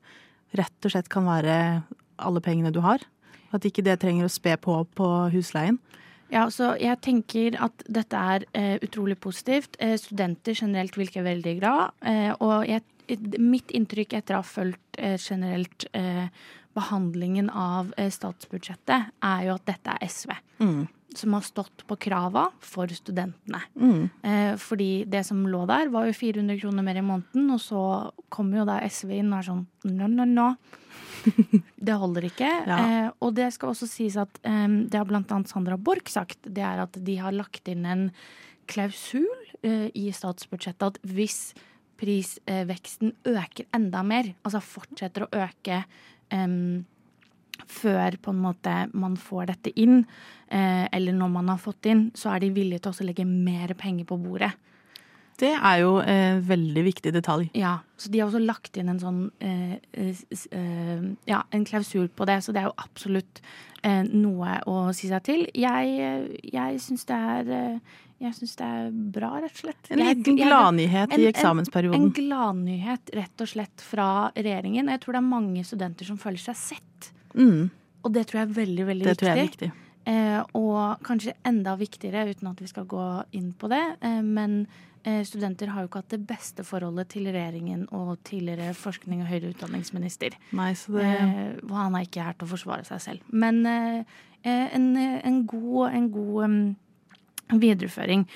rett 0.57 0.85
og 0.85 0.91
slett 0.93 1.09
kan 1.09 1.25
være 1.27 1.83
alle 2.19 2.41
pengene 2.41 2.73
du 2.73 2.81
har. 2.81 2.99
At 3.53 3.63
ikke 3.65 3.85
det 3.85 4.01
trenger 4.01 4.27
å 4.27 4.33
spe 4.33 4.57
på 4.57 4.87
på 4.97 5.31
husleien. 5.33 5.79
Ja, 6.33 6.49
så 6.51 6.73
jeg 6.81 6.99
tenker 7.05 7.57
at 7.63 7.85
dette 7.87 8.19
er 8.19 8.47
eh, 8.57 8.77
utrolig 8.83 9.19
positivt. 9.23 9.79
Eh, 9.79 9.95
studenter 10.01 10.57
generelt 10.59 10.99
virker 10.99 11.27
veldig 11.27 11.55
glad. 11.61 11.95
Eh, 12.03 12.33
og 12.43 12.67
jeg, 12.67 12.83
mitt 13.39 13.71
inntrykk 13.77 14.17
etter 14.19 14.39
å 14.39 14.43
ha 14.43 14.47
fulgt 14.47 14.99
eh, 14.99 15.15
generelt 15.23 15.87
eh, 15.95 16.27
behandlingen 16.77 17.49
av 17.51 17.95
eh, 17.97 18.11
statsbudsjettet, 18.13 19.13
er 19.23 19.47
jo 19.47 19.57
at 19.57 19.67
dette 19.71 19.95
er 19.95 20.11
SV. 20.11 20.35
Mm. 20.61 20.85
Som 21.17 21.37
har 21.37 21.45
stått 21.47 21.85
på 21.89 21.97
krava 22.07 22.49
for 22.61 22.91
studentene. 22.93 23.63
Mm. 23.81 24.03
Eh, 24.23 24.55
fordi 24.61 24.91
det 25.09 25.25
som 25.29 25.45
lå 25.49 25.63
der, 25.69 25.89
var 25.93 26.09
jo 26.09 26.17
400 26.17 26.61
kroner 26.61 26.85
mer 26.85 27.01
i 27.01 27.05
måneden, 27.05 27.49
og 27.55 27.63
så 27.63 27.85
kommer 28.33 28.61
jo 28.61 28.67
da 28.69 28.81
SV 28.85 29.15
inn 29.19 29.33
og 29.33 29.39
er 29.41 29.49
sånn 29.51 29.65
no, 29.97 30.11
no, 30.13 30.27
no. 30.29 30.51
Det 31.89 31.97
holder 31.99 32.27
ikke. 32.29 32.51
Ja. 32.69 32.79
Eh, 32.79 33.09
og 33.25 33.35
det 33.37 33.49
skal 33.55 33.73
også 33.73 33.89
sies 33.91 34.19
at 34.21 34.41
eh, 34.47 34.67
det 34.87 34.99
har 34.99 35.09
blant 35.09 35.33
annet 35.35 35.51
Sandra 35.51 35.79
Borch 35.79 36.13
sagt, 36.13 36.39
det 36.45 36.65
er 36.65 36.85
at 36.85 36.99
de 37.07 37.17
har 37.21 37.35
lagt 37.37 37.69
inn 37.71 37.87
en 37.89 38.09
klausul 38.71 39.27
eh, 39.63 39.89
i 39.95 40.09
statsbudsjettet 40.15 40.87
at 40.87 41.01
hvis 41.07 41.55
prisveksten 41.97 43.15
øker 43.25 43.69
enda 43.77 44.03
mer, 44.05 44.35
altså 44.45 44.61
fortsetter 44.61 45.25
å 45.25 45.31
øke 45.47 45.81
em, 46.35 46.85
før 47.67 48.17
på 48.23 48.31
en 48.35 48.43
måte 48.43 48.75
man 48.95 49.17
får 49.17 49.47
dette 49.53 49.73
inn, 49.81 50.05
eh, 50.51 50.87
eller 50.93 51.13
når 51.13 51.31
man 51.31 51.49
har 51.49 51.59
fått 51.59 51.87
inn, 51.87 52.11
så 52.15 52.35
er 52.35 52.41
de 52.41 52.51
villige 52.51 52.81
til 52.83 52.93
å 52.93 53.07
legge 53.09 53.27
mer 53.27 53.75
penger 53.75 54.05
på 54.05 54.19
bordet. 54.23 54.53
Det 55.39 55.51
er 55.53 55.81
jo 55.83 55.99
en 56.01 56.41
veldig 56.49 56.83
viktig 56.87 57.13
detalj. 57.13 57.51
Ja, 57.53 57.75
så 58.01 58.09
de 58.11 58.21
har 58.23 58.31
også 58.31 58.41
lagt 58.41 58.77
inn 58.81 58.89
en 58.89 58.99
sånn 59.03 59.19
eh, 59.45 59.75
eh, 59.93 60.17
eh, 60.51 61.03
Ja, 61.29 61.43
en 61.53 61.65
klausul 61.69 62.09
på 62.09 62.25
det, 62.25 62.39
så 62.43 62.55
det 62.57 62.63
er 62.63 62.71
jo 62.71 62.77
absolutt 62.81 63.43
eh, 63.85 64.03
noe 64.09 64.63
å 64.67 64.95
si 64.97 65.09
seg 65.11 65.23
til. 65.29 65.45
Jeg, 65.53 65.93
eh, 66.01 66.41
jeg 66.55 66.81
syns 66.81 67.05
det 67.05 67.19
er 67.21 67.53
eh, 67.53 67.79
Jeg 68.19 68.33
syns 68.33 68.57
det 68.57 68.65
er 68.65 68.89
bra, 69.13 69.35
rett 69.45 69.53
og 69.53 69.61
slett. 69.67 69.91
En 69.93 69.99
liten 70.01 70.39
gladnyhet 70.41 71.13
en- 71.13 71.21
i 71.21 71.27
en- 71.27 71.35
eksamensperioden. 71.35 72.01
En 72.01 72.13
gladnyhet, 72.17 73.11
rett 73.13 73.41
og 73.45 73.47
slett, 73.53 73.77
fra 73.85 74.31
regjeringen. 74.35 74.89
Jeg 74.89 75.01
tror 75.03 75.13
det 75.13 75.21
er 75.21 75.29
mange 75.37 75.63
studenter 75.69 76.07
som 76.09 76.17
føler 76.17 76.41
seg 76.41 76.57
sett. 76.57 77.11
Mm, 77.37 77.71
Og 78.07 78.13
det 78.15 78.27
tror 78.29 78.41
jeg 78.41 78.49
er 78.49 78.55
veldig, 78.55 78.87
veldig 78.87 79.05
det 79.05 79.13
viktig. 79.13 79.19
tror 79.19 79.29
jeg 79.29 79.39
er 79.39 79.49
viktig. 79.51 79.73
Eh, 80.07 80.43
og 80.55 81.01
kanskje 81.03 81.33
enda 81.45 81.73
viktigere, 81.77 82.29
uten 82.31 82.47
at 82.53 82.61
vi 82.63 82.67
skal 82.71 82.85
gå 82.87 83.07
inn 83.35 83.53
på 83.59 83.69
det, 83.69 83.83
eh, 84.01 84.21
men 84.23 84.67
eh, 85.05 85.25
studenter 85.27 85.67
har 85.75 85.83
jo 85.83 85.89
ikke 85.89 86.03
hatt 86.05 86.15
det 86.15 86.27
beste 86.27 86.63
forholdet 86.65 87.09
til 87.09 87.27
regjeringen 87.27 87.87
og 87.93 88.17
tidligere 88.25 88.71
forskning- 88.75 89.23
og 89.23 89.27
høyere 89.31 89.51
utdanningsminister. 89.55 90.31
Nei, 90.53 90.73
så 90.75 90.93
det 90.99 91.05
Eh, 91.05 91.53
og 91.65 91.75
han 91.75 91.95
er 91.95 92.07
ikke 92.07 92.23
her 92.23 92.33
til 92.39 92.47
å 92.47 92.51
forsvare 92.55 92.85
seg 92.87 93.01
selv. 93.01 93.21
Men 93.33 93.67
eh, 93.67 94.05
eh, 94.45 94.69
en, 94.75 94.97
en 94.97 95.47
god, 95.47 95.91
en 95.95 96.11
god 96.11 96.45
um, 96.45 96.77
videreføring. 97.59 98.27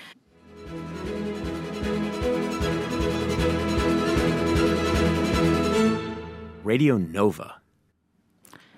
Radio 6.65 6.99
Nova. 6.99 7.60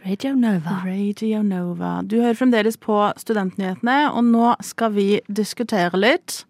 Radio 0.03 0.35
Nova. 0.35 0.81
Radio 0.83 1.43
Nova. 1.47 2.01
Du 2.03 2.17
hører 2.19 2.35
fremdeles 2.35 2.75
på 2.83 2.97
Studentnyhetene, 3.23 4.09
og 4.11 4.25
nå 4.27 4.49
skal 4.67 4.97
vi 4.97 5.05
diskutere 5.31 5.95
litt. 5.95 6.41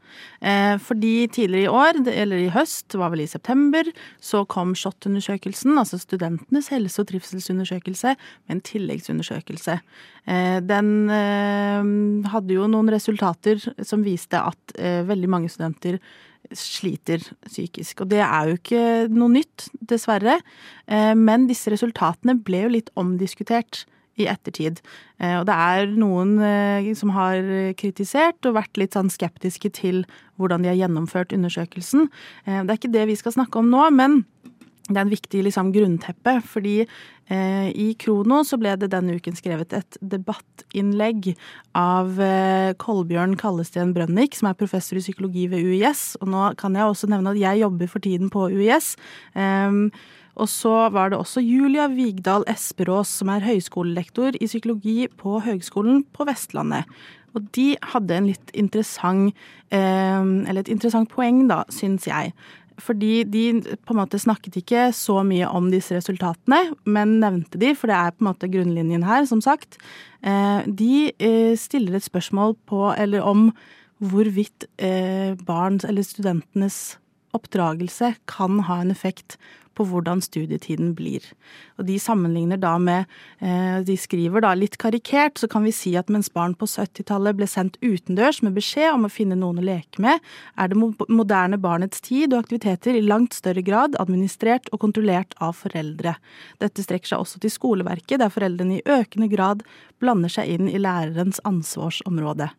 Eh, 0.41 0.75
fordi 0.83 1.29
tidligere 1.33 1.67
i 1.67 1.71
år, 1.71 2.01
eller 2.11 2.41
i 2.43 2.51
høst, 2.53 2.97
var 2.99 3.13
vel 3.13 3.25
i 3.25 3.31
september, 3.31 3.87
så 4.23 4.43
kom 4.51 4.75
SHoT-undersøkelsen, 4.79 5.77
altså 5.79 6.01
Studentenes 6.01 6.71
helse- 6.73 7.03
og 7.03 7.11
trivselsundersøkelse, 7.13 8.17
med 8.49 8.57
en 8.57 8.65
tilleggsundersøkelse. 8.67 9.79
Eh, 10.27 10.59
den 10.67 10.91
eh, 11.11 11.93
hadde 12.33 12.59
jo 12.59 12.69
noen 12.71 12.91
resultater 12.93 13.63
som 13.83 14.05
viste 14.07 14.41
at 14.41 14.77
veldig 15.07 15.29
mange 15.31 15.51
studenter 15.53 15.99
sliter 16.57 17.23
psykisk. 17.47 18.03
Og 18.03 18.11
det 18.11 18.21
er 18.25 18.49
jo 18.49 18.59
ikke 18.59 18.85
noe 19.13 19.31
nytt, 19.31 19.69
dessverre. 19.79 20.41
Men 20.89 21.47
disse 21.49 21.71
resultatene 21.73 22.35
ble 22.45 22.65
jo 22.65 22.73
litt 22.75 22.91
omdiskutert 22.99 23.85
i 24.21 24.27
ettertid. 24.29 24.81
Eh, 25.21 25.39
Og 25.41 25.47
det 25.49 25.55
er 25.55 25.87
noen 25.97 26.37
eh, 26.43 26.93
som 26.99 27.15
har 27.17 27.41
kritisert 27.79 28.45
og 28.47 28.59
vært 28.59 28.77
litt 28.77 28.93
sånn 28.99 29.11
skeptiske 29.13 29.73
til 29.73 30.05
hvordan 30.39 30.63
de 30.63 30.69
har 30.73 30.81
gjennomført 30.83 31.33
undersøkelsen. 31.33 32.09
Eh, 32.47 32.63
Det 32.63 32.71
er 32.71 32.79
ikke 32.81 32.93
det 32.93 33.07
vi 33.09 33.17
skal 33.17 33.33
snakke 33.33 33.59
om 33.59 33.71
nå, 33.71 33.91
men 33.91 34.25
det 34.91 34.99
er 34.99 35.05
en 35.07 35.13
viktig 35.15 35.43
liksom, 35.47 35.71
grunnteppe, 35.73 36.41
fordi 36.43 36.81
eh, 36.83 37.69
i 37.71 37.93
Krono 37.95 38.41
så 38.45 38.59
ble 38.59 38.75
det 38.77 38.91
denne 38.91 39.15
uken 39.15 39.37
skrevet 39.39 39.73
et 39.79 39.97
debattinnlegg 40.03 41.33
av 41.79 42.19
eh, 42.21 42.73
Kolbjørn 42.83 43.37
Kallesten 43.41 43.95
Brønnik, 43.95 44.35
som 44.37 44.51
er 44.51 44.59
professor 44.59 44.99
i 44.99 45.05
psykologi 45.05 45.47
ved 45.53 45.63
UiS. 45.65 46.17
Og 46.21 46.33
nå 46.35 46.49
kan 46.61 46.75
jeg 46.77 46.89
også 46.91 47.09
nevne 47.13 47.31
at 47.33 47.41
jeg 47.41 47.63
jobber 47.63 47.93
for 47.95 48.05
tiden 48.05 48.29
på 48.33 48.49
UiS. 48.53 48.97
Ehm, 49.39 49.87
og 50.41 50.49
så 50.49 50.89
var 50.93 51.13
det 51.13 51.19
også 51.21 51.43
Julia 51.45 51.89
Vigdal 51.93 52.45
Esperås, 52.49 53.11
som 53.21 53.29
er 53.33 53.45
høyskolelektor 53.45 54.39
i 54.41 54.49
psykologi 54.49 55.05
på 55.21 55.41
Høgskolen 55.45 56.07
på 56.15 56.25
Vestlandet. 56.29 56.89
Og 57.37 57.45
de 57.57 57.73
hadde 57.93 58.17
en 58.17 58.31
litt 58.31 58.53
interessant, 58.57 59.37
eh, 59.73 60.23
eller 60.23 60.65
et 60.65 60.73
interessant 60.73 61.09
poeng, 61.13 61.47
da, 61.49 61.63
syns 61.69 62.09
jeg. 62.09 62.33
Fordi 62.81 63.25
de 63.29 63.61
på 63.85 63.93
en 63.93 64.01
måte 64.01 64.21
snakket 64.21 64.57
ikke 64.63 64.87
så 64.97 65.21
mye 65.25 65.49
om 65.49 65.69
disse 65.71 65.95
resultatene, 65.95 66.75
men 66.85 67.21
nevnte 67.21 67.61
de, 67.61 67.75
for 67.77 67.93
det 67.93 67.99
er 67.99 68.17
på 68.17 68.25
en 68.25 68.31
måte 68.31 68.49
grunnlinjen 68.49 69.05
her, 69.05 69.29
som 69.29 69.45
sagt. 69.45 69.77
Eh, 70.25 70.65
de 70.67 71.13
eh, 71.13 71.53
stiller 71.61 72.01
et 72.01 72.09
spørsmål 72.09 72.57
på, 72.67 72.89
eller 72.97 73.21
om 73.21 73.51
hvorvidt 74.03 74.65
barns 75.47 75.85
eller 75.87 76.03
studentenes 76.03 76.97
oppdragelse 77.37 78.17
kan 78.27 78.59
ha 78.67 78.81
en 78.83 78.91
effekt 78.91 79.37
på 79.77 79.87
hvordan 79.89 80.23
studietiden 80.25 80.93
blir. 80.99 81.25
Og 81.79 81.87
de 81.89 81.99
sammenligner 82.01 82.61
da 82.61 82.75
med 82.83 83.11
eh, 83.41 83.81
De 83.87 83.97
skriver 83.99 84.45
da 84.45 84.53
litt 84.59 84.79
karikert, 84.81 85.39
så 85.41 85.49
kan 85.51 85.65
vi 85.67 85.75
si 85.75 85.95
at 85.99 86.11
mens 86.13 86.31
barn 86.33 86.55
på 86.59 86.69
70-tallet 86.69 87.39
ble 87.39 87.49
sendt 87.51 87.79
utendørs 87.83 88.43
med 88.45 88.57
beskjed 88.57 88.93
om 88.93 89.07
å 89.09 89.13
finne 89.13 89.39
noen 89.39 89.61
å 89.63 89.67
leke 89.67 90.03
med, 90.03 90.23
er 90.57 90.73
det 90.73 90.79
moderne 91.09 91.61
barnets 91.61 92.03
tid 92.05 92.33
og 92.33 92.45
aktiviteter 92.45 92.97
i 92.99 93.05
langt 93.05 93.37
større 93.37 93.65
grad 93.65 93.99
administrert 94.03 94.71
og 94.73 94.83
kontrollert 94.85 95.37
av 95.43 95.57
foreldre. 95.59 96.17
Dette 96.63 96.85
strekker 96.85 97.15
seg 97.15 97.25
også 97.25 97.43
til 97.43 97.53
skoleverket, 97.53 98.21
der 98.23 98.33
foreldrene 98.33 98.81
i 98.81 98.87
økende 99.01 99.31
grad 99.33 99.67
blander 100.03 100.33
seg 100.33 100.51
inn 100.51 100.71
i 100.71 100.81
lærerens 100.81 101.41
ansvarsområde. 101.49 102.51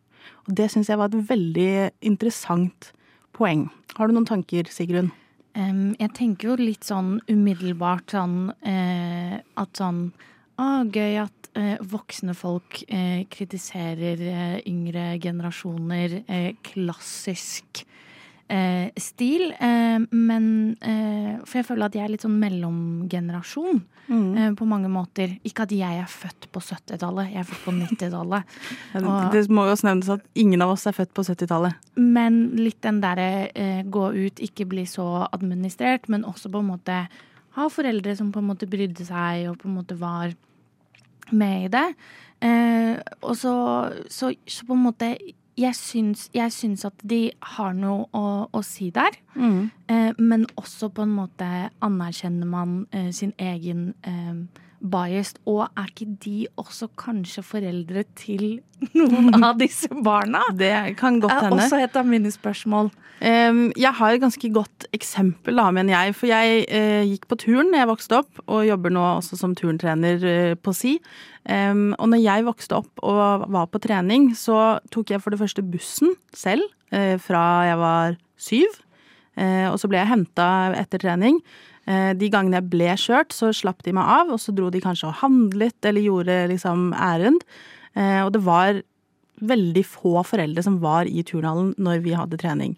Og 0.48 0.56
det 0.58 0.70
syns 0.72 0.90
jeg 0.90 1.00
var 1.00 1.12
et 1.12 1.28
veldig 1.28 1.72
interessant 2.04 2.92
poeng. 3.36 3.68
Har 3.98 4.08
du 4.08 4.16
noen 4.16 4.28
tanker, 4.28 4.68
Sigrun? 4.70 5.12
Um, 5.54 5.94
jeg 6.00 6.10
tenker 6.18 6.50
jo 6.50 6.54
litt 6.58 6.86
sånn 6.86 7.20
umiddelbart 7.30 8.10
sånn 8.16 8.48
uh, 8.50 9.34
at 9.38 9.78
sånn 9.78 10.08
Å, 10.54 10.86
gøy 10.86 11.16
at 11.18 11.48
uh, 11.58 11.76
voksne 11.90 12.34
folk 12.38 12.80
uh, 12.86 13.22
kritiserer 13.30 14.20
yngre 14.70 15.16
generasjoner. 15.22 16.20
klassisk 16.66 17.84
eh, 18.48 18.90
stil. 19.00 19.50
Eh, 19.52 19.98
men 20.10 20.46
eh, 20.80 21.40
For 21.44 21.60
jeg 21.60 21.68
føler 21.68 21.88
at 21.88 21.98
jeg 21.98 22.04
er 22.04 22.12
litt 22.12 22.24
sånn 22.24 22.38
mellomgenerasjon 22.40 23.82
mm. 24.08 24.30
Eh, 24.36 24.50
på 24.58 24.68
mange 24.68 24.90
måter. 24.92 25.36
Ikke 25.46 25.66
at 25.66 25.74
jeg 25.74 26.00
er 26.02 26.10
født 26.10 26.48
på 26.52 26.62
70-tallet, 26.62 27.32
jeg 27.32 27.42
er 27.42 27.48
født 27.48 27.64
på 27.66 27.76
90-tallet. 27.78 28.56
det 29.34 29.44
må 29.50 29.66
jo 29.68 29.76
også 29.76 29.88
nevnes 29.90 30.12
at 30.16 30.26
ingen 30.38 30.64
av 30.64 30.74
oss 30.74 30.86
er 30.90 30.96
født 30.96 31.14
på 31.16 31.26
70-tallet. 31.26 31.92
Men 32.00 32.42
litt 32.60 32.80
den 32.84 33.00
derre 33.04 33.28
eh, 33.50 33.84
gå 33.84 34.08
ut, 34.14 34.42
ikke 34.48 34.68
bli 34.70 34.86
så 34.88 35.26
administrert, 35.30 36.10
men 36.12 36.26
også 36.28 36.52
på 36.52 36.64
en 36.64 36.72
måte 36.74 37.04
ha 37.54 37.70
foreldre 37.70 38.16
som 38.18 38.32
på 38.34 38.42
en 38.42 38.50
måte 38.50 38.66
brydde 38.70 39.06
seg 39.06 39.46
og 39.50 39.60
på 39.60 39.70
en 39.70 39.78
måte 39.78 39.96
var 39.98 40.34
med 41.32 41.68
i 41.68 41.72
det. 41.72 41.86
Eh, 42.44 42.98
og 43.22 43.36
så, 43.38 43.54
så, 44.10 44.32
så 44.46 44.66
på 44.66 44.76
en 44.76 44.84
måte 44.84 45.14
jeg 45.56 45.74
syns, 45.78 46.28
jeg 46.34 46.52
syns, 46.52 46.84
at 46.84 47.04
de 47.10 47.28
har 47.54 47.74
noe 47.78 48.08
å, 48.16 48.24
å 48.50 48.62
si 48.66 48.90
der. 48.94 49.16
Mm. 49.34 49.70
Eh, 49.88 50.10
men 50.18 50.46
også 50.58 50.90
på 50.94 51.06
en 51.06 51.14
måte 51.14 51.48
anerkjenner 51.84 52.48
man 52.48 52.84
eh, 52.92 53.10
sin 53.14 53.34
egen 53.38 53.92
eh, 54.02 54.62
biased. 54.90 55.40
Og 55.50 55.64
er 55.66 55.88
ikke 55.90 56.10
de 56.24 56.46
også 56.60 56.90
kanskje 57.00 57.44
foreldre 57.46 58.04
til 58.18 58.58
noen 58.98 59.42
av 59.42 59.58
disse 59.60 59.88
barna? 60.04 60.44
Det 60.52 60.74
kan 61.00 61.20
godt 61.22 61.36
hende. 61.46 61.56
Er 61.58 61.66
også 61.66 61.80
et 61.84 61.98
av 62.00 62.08
mine 62.08 62.32
spørsmål. 62.34 62.92
Um, 63.24 63.68
jeg 63.78 63.94
har 63.94 64.12
et 64.12 64.20
ganske 64.20 64.48
godt 64.52 64.86
eksempel, 64.92 65.56
da, 65.56 65.68
mener 65.72 65.94
jeg. 65.94 66.16
For 66.18 66.28
jeg 66.28 66.64
uh, 66.68 67.04
gikk 67.08 67.28
på 67.30 67.38
turn 67.40 67.72
da 67.72 67.84
jeg 67.84 67.90
vokste 67.92 68.18
opp, 68.20 68.42
og 68.44 68.66
jobber 68.66 68.92
nå 68.92 69.04
også 69.20 69.38
som 69.40 69.54
turntrener 69.56 70.24
uh, 70.24 70.54
på 70.58 70.74
SI. 70.76 70.96
Um, 71.48 71.92
og 71.98 72.10
når 72.12 72.24
jeg 72.24 72.46
vokste 72.48 72.80
opp 72.80 73.04
og 73.04 73.46
var 73.54 73.68
på 73.72 73.80
trening, 73.84 74.32
så 74.36 74.80
tok 74.92 75.14
jeg 75.14 75.22
for 75.24 75.34
det 75.34 75.40
første 75.40 75.64
bussen 75.64 76.16
selv 76.36 76.66
uh, 76.92 77.16
fra 77.22 77.44
jeg 77.70 77.80
var 77.84 78.18
syv. 78.40 78.80
Og 79.34 79.80
så 79.82 79.88
ble 79.90 79.98
jeg 79.98 80.06
henta 80.06 80.44
etter 80.78 81.00
trening. 81.02 81.40
Uh, 81.84 82.12
de 82.16 82.30
gangene 82.32 82.60
jeg 82.60 82.70
ble 82.72 82.90
kjørt, 83.00 83.34
så 83.36 83.52
slapp 83.54 83.84
de 83.86 83.94
meg 83.96 84.08
av, 84.08 84.32
og 84.34 84.40
så 84.42 84.54
dro 84.56 84.70
de 84.72 84.82
kanskje 84.84 85.10
og 85.10 85.18
handlet 85.22 85.90
eller 85.90 86.04
gjorde 86.04 86.40
liksom 86.54 86.92
ærend. 86.96 87.46
og 87.94 88.32
det 88.34 88.40
var 88.42 88.80
veldig 89.38 89.82
få 89.86 90.22
foreldre 90.26 90.62
som 90.66 90.80
var 90.82 91.06
i 91.06 91.22
turnhallen 91.22 91.74
når 91.78 92.00
vi 92.02 92.14
hadde 92.18 92.40
trening. 92.40 92.72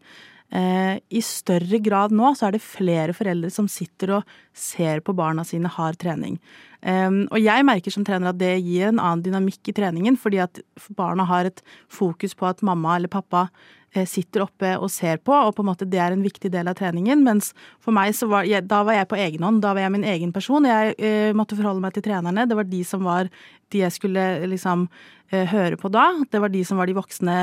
I 0.52 1.22
større 1.24 1.78
grad 1.80 2.12
nå 2.12 2.34
så 2.36 2.48
er 2.48 2.56
det 2.56 2.60
flere 2.60 3.14
foreldre 3.16 3.48
som 3.50 3.64
sitter 3.64 4.18
og 4.18 4.34
ser 4.52 5.00
på 5.00 5.14
barna 5.16 5.40
sine 5.44 5.72
har 5.72 5.96
trening. 5.96 6.36
Og 6.84 7.38
jeg 7.40 7.64
merker 7.66 7.90
som 7.90 8.04
trener 8.06 8.30
at 8.30 8.38
det 8.38 8.52
gir 8.60 8.90
en 8.90 9.00
annen 9.00 9.24
dynamikk 9.24 9.72
i 9.72 9.74
treningen, 9.74 10.18
fordi 10.20 10.38
at 10.44 10.60
barna 10.94 11.24
har 11.26 11.48
et 11.48 11.64
fokus 11.88 12.36
på 12.36 12.46
at 12.46 12.62
mamma 12.62 12.98
eller 12.98 13.10
pappa 13.10 13.48
eh, 13.48 13.76
sitter 14.04 14.44
oppe 14.44 14.74
og 14.76 14.90
ser 14.92 15.20
på, 15.24 15.32
og 15.32 15.54
på 15.56 15.64
en 15.64 15.70
måte 15.70 15.88
det 15.88 16.00
er 16.02 16.12
en 16.12 16.24
viktig 16.24 16.50
del 16.52 16.68
av 16.68 16.76
treningen. 16.78 17.24
Mens 17.24 17.52
for 17.82 17.96
meg 17.96 18.12
så 18.18 18.28
var 18.30 18.48
jeg, 18.48 18.66
da 18.68 18.82
var 18.86 18.98
jeg 18.98 19.08
på 19.10 19.18
egen 19.22 19.46
hånd, 19.46 19.62
da 19.64 19.72
var 19.72 19.86
jeg 19.86 19.94
min 19.96 20.06
egen 20.12 20.34
person. 20.36 20.68
Jeg 20.68 20.96
eh, 20.98 21.32
måtte 21.36 21.58
forholde 21.58 21.84
meg 21.84 21.96
til 21.96 22.04
trenerne. 22.08 22.44
Det 22.48 22.58
var 22.58 22.68
de 22.68 22.82
som 22.84 23.06
var 23.06 23.30
de 23.72 23.82
jeg 23.82 23.94
skulle 23.94 24.26
liksom 24.52 24.86
eh, 25.32 25.46
høre 25.50 25.80
på 25.80 25.90
da. 25.94 26.10
Det 26.30 26.42
var 26.42 26.52
de 26.52 26.64
som 26.68 26.80
var 26.80 26.90
de 26.90 26.98
voksne 26.98 27.36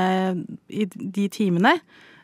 i 0.68 0.86
de 0.86 1.28
timene. 1.32 1.78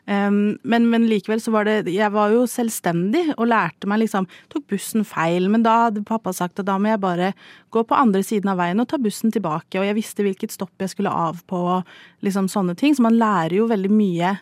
Men, 0.05 0.87
men, 0.89 1.05
likevel 1.07 1.39
så 1.39 1.51
var 1.53 1.67
det 1.67 1.91
Jeg 1.93 2.09
var 2.11 2.31
jo 2.33 2.47
selvstendig 2.49 3.35
og 3.35 3.45
lærte 3.51 3.85
meg 3.87 4.01
liksom 4.01 4.25
Tok 4.49 4.65
bussen 4.73 5.05
feil, 5.07 5.45
men 5.51 5.61
da 5.63 5.75
hadde 5.85 6.01
pappa 6.07 6.33
sagt 6.33 6.59
at 6.59 6.67
da 6.67 6.79
må 6.81 6.89
jeg 6.89 7.03
bare 7.03 7.31
gå 7.71 7.83
på 7.85 7.95
andre 7.95 8.23
siden 8.25 8.49
av 8.51 8.57
veien 8.59 8.81
og 8.81 8.89
ta 8.89 8.97
bussen 9.01 9.31
tilbake, 9.31 9.77
og 9.79 9.85
jeg 9.85 9.95
visste 9.95 10.25
hvilket 10.25 10.55
stopp 10.55 10.73
jeg 10.81 10.91
skulle 10.95 11.13
av 11.13 11.43
på, 11.47 11.61
liksom 12.25 12.49
sånne 12.51 12.75
ting. 12.75 12.97
Så 12.97 13.05
man 13.05 13.19
lærer 13.19 13.59
jo 13.61 13.69
veldig 13.69 13.93
mye 13.93 14.33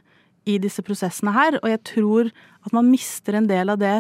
i 0.49 0.57
disse 0.61 0.81
prosessene 0.85 1.35
her, 1.35 1.59
og 1.59 1.69
jeg 1.69 1.83
tror 1.91 2.31
at 2.65 2.73
man 2.75 2.89
mister 2.89 3.37
en 3.37 3.49
del 3.49 3.75
av 3.75 3.81
det 3.81 3.97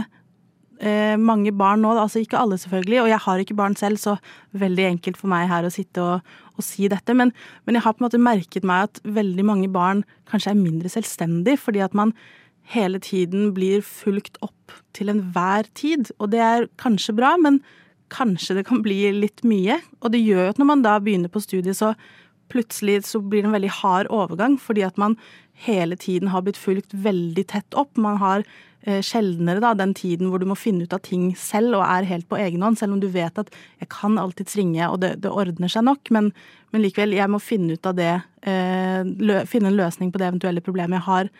eh, 0.79 1.15
mange 1.19 1.53
barn 1.55 1.83
nå, 1.83 1.93
altså 1.99 2.21
ikke 2.23 2.39
alle 2.39 2.57
selvfølgelig, 2.61 3.01
og 3.03 3.09
jeg 3.11 3.23
har 3.25 3.43
ikke 3.43 3.57
barn 3.59 3.77
selv, 3.79 3.99
så 4.01 4.15
veldig 4.57 4.85
enkelt 4.93 5.19
for 5.19 5.31
meg 5.31 5.49
her 5.51 5.67
å 5.67 5.73
sitte 5.73 6.03
og, 6.03 6.35
og 6.55 6.65
si 6.65 6.89
dette. 6.91 7.15
Men, 7.17 7.33
men, 7.65 7.77
jeg 7.77 7.85
har 7.85 7.95
på 7.95 8.03
en 8.03 8.07
måte 8.07 8.21
merket 8.21 8.67
meg 8.67 8.89
at 8.89 9.01
veldig 9.03 9.45
mange 9.47 9.71
barn 9.73 10.05
kanskje 10.31 10.53
er 10.53 10.61
mindre 10.61 10.91
selvstendig, 10.91 11.57
fordi 11.61 11.83
at 11.85 11.97
man 11.97 12.15
hele 12.69 13.01
tiden 13.01 13.51
blir 13.55 13.81
fulgt 13.85 14.37
opp 14.45 14.75
til 14.93 15.09
enhver 15.11 15.67
tid. 15.77 16.11
Og 16.19 16.31
det 16.33 16.41
er 16.45 16.69
kanskje 16.81 17.17
bra, 17.17 17.33
men 17.41 17.61
kanskje 18.13 18.59
det 18.59 18.67
kan 18.69 18.83
bli 18.85 19.01
litt 19.15 19.43
mye. 19.47 19.79
Og 20.03 20.13
det 20.13 20.21
gjør 20.21 20.47
jo 20.47 20.53
at 20.53 20.61
når 20.61 20.69
man 20.71 20.85
da 20.85 20.97
begynner 21.01 21.31
på 21.33 21.41
studiet, 21.43 21.77
så 21.79 21.95
plutselig 22.49 23.03
så 23.05 23.21
blir 23.21 23.43
det 23.43 23.51
en 23.51 23.57
veldig 23.57 23.75
hard 23.81 24.09
overgang, 24.13 24.57
fordi 24.61 24.81
at 24.85 24.97
man 24.97 25.17
hele 25.65 25.97
tiden 25.99 26.31
har 26.33 26.45
blitt 26.45 26.57
fulgt 26.57 26.93
veldig 26.93 27.45
tett 27.51 27.77
opp. 27.77 27.97
Man 27.97 28.17
har 28.21 28.45
sjeldnere 29.03 29.59
da, 29.59 29.73
den 29.75 29.91
tiden 29.97 30.29
hvor 30.31 30.39
du 30.39 30.45
må 30.47 30.55
finne 30.55 30.85
ut 30.87 30.93
av 30.95 31.01
ting 31.03 31.33
selv 31.37 31.75
og 31.77 31.83
er 31.83 32.07
helt 32.07 32.29
på 32.31 32.37
egen 32.39 32.63
hånd, 32.63 32.77
selv 32.79 32.95
om 32.95 33.01
du 33.03 33.09
vet 33.11 33.35
at 33.41 33.51
jeg 33.81 33.89
kan 33.91 34.15
alltids 34.21 34.55
ringe 34.55 34.87
og 34.87 35.01
det, 35.03 35.17
det 35.25 35.33
ordner 35.33 35.71
seg 35.71 35.83
nok, 35.83 36.07
men, 36.15 36.29
men, 36.71 36.83
likevel, 36.85 37.17
jeg 37.17 37.29
må 37.29 37.41
finne 37.43 37.75
ut 37.75 37.89
av 37.89 37.97
det, 37.99 38.13
eh, 38.47 39.01
lø, 39.03 39.41
finne 39.51 39.73
en 39.73 39.79
løsning 39.81 40.13
på 40.13 40.21
det 40.21 40.29
eventuelle 40.29 40.63
problemet 40.63 41.01
jeg 41.01 41.07
har 41.09 41.31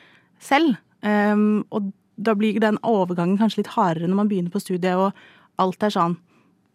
selv. 0.44 0.76
Um, 1.00 1.64
og 1.72 1.94
da 2.20 2.36
blir 2.36 2.60
den 2.60 2.80
overgangen 2.84 3.40
kanskje 3.40 3.62
litt 3.62 3.74
hardere 3.78 4.10
når 4.10 4.20
man 4.20 4.32
begynner 4.32 4.52
på 4.54 4.60
studiet 4.60 5.00
og 5.00 5.16
alt 5.60 5.86
er 5.86 5.96
sånn 5.96 6.18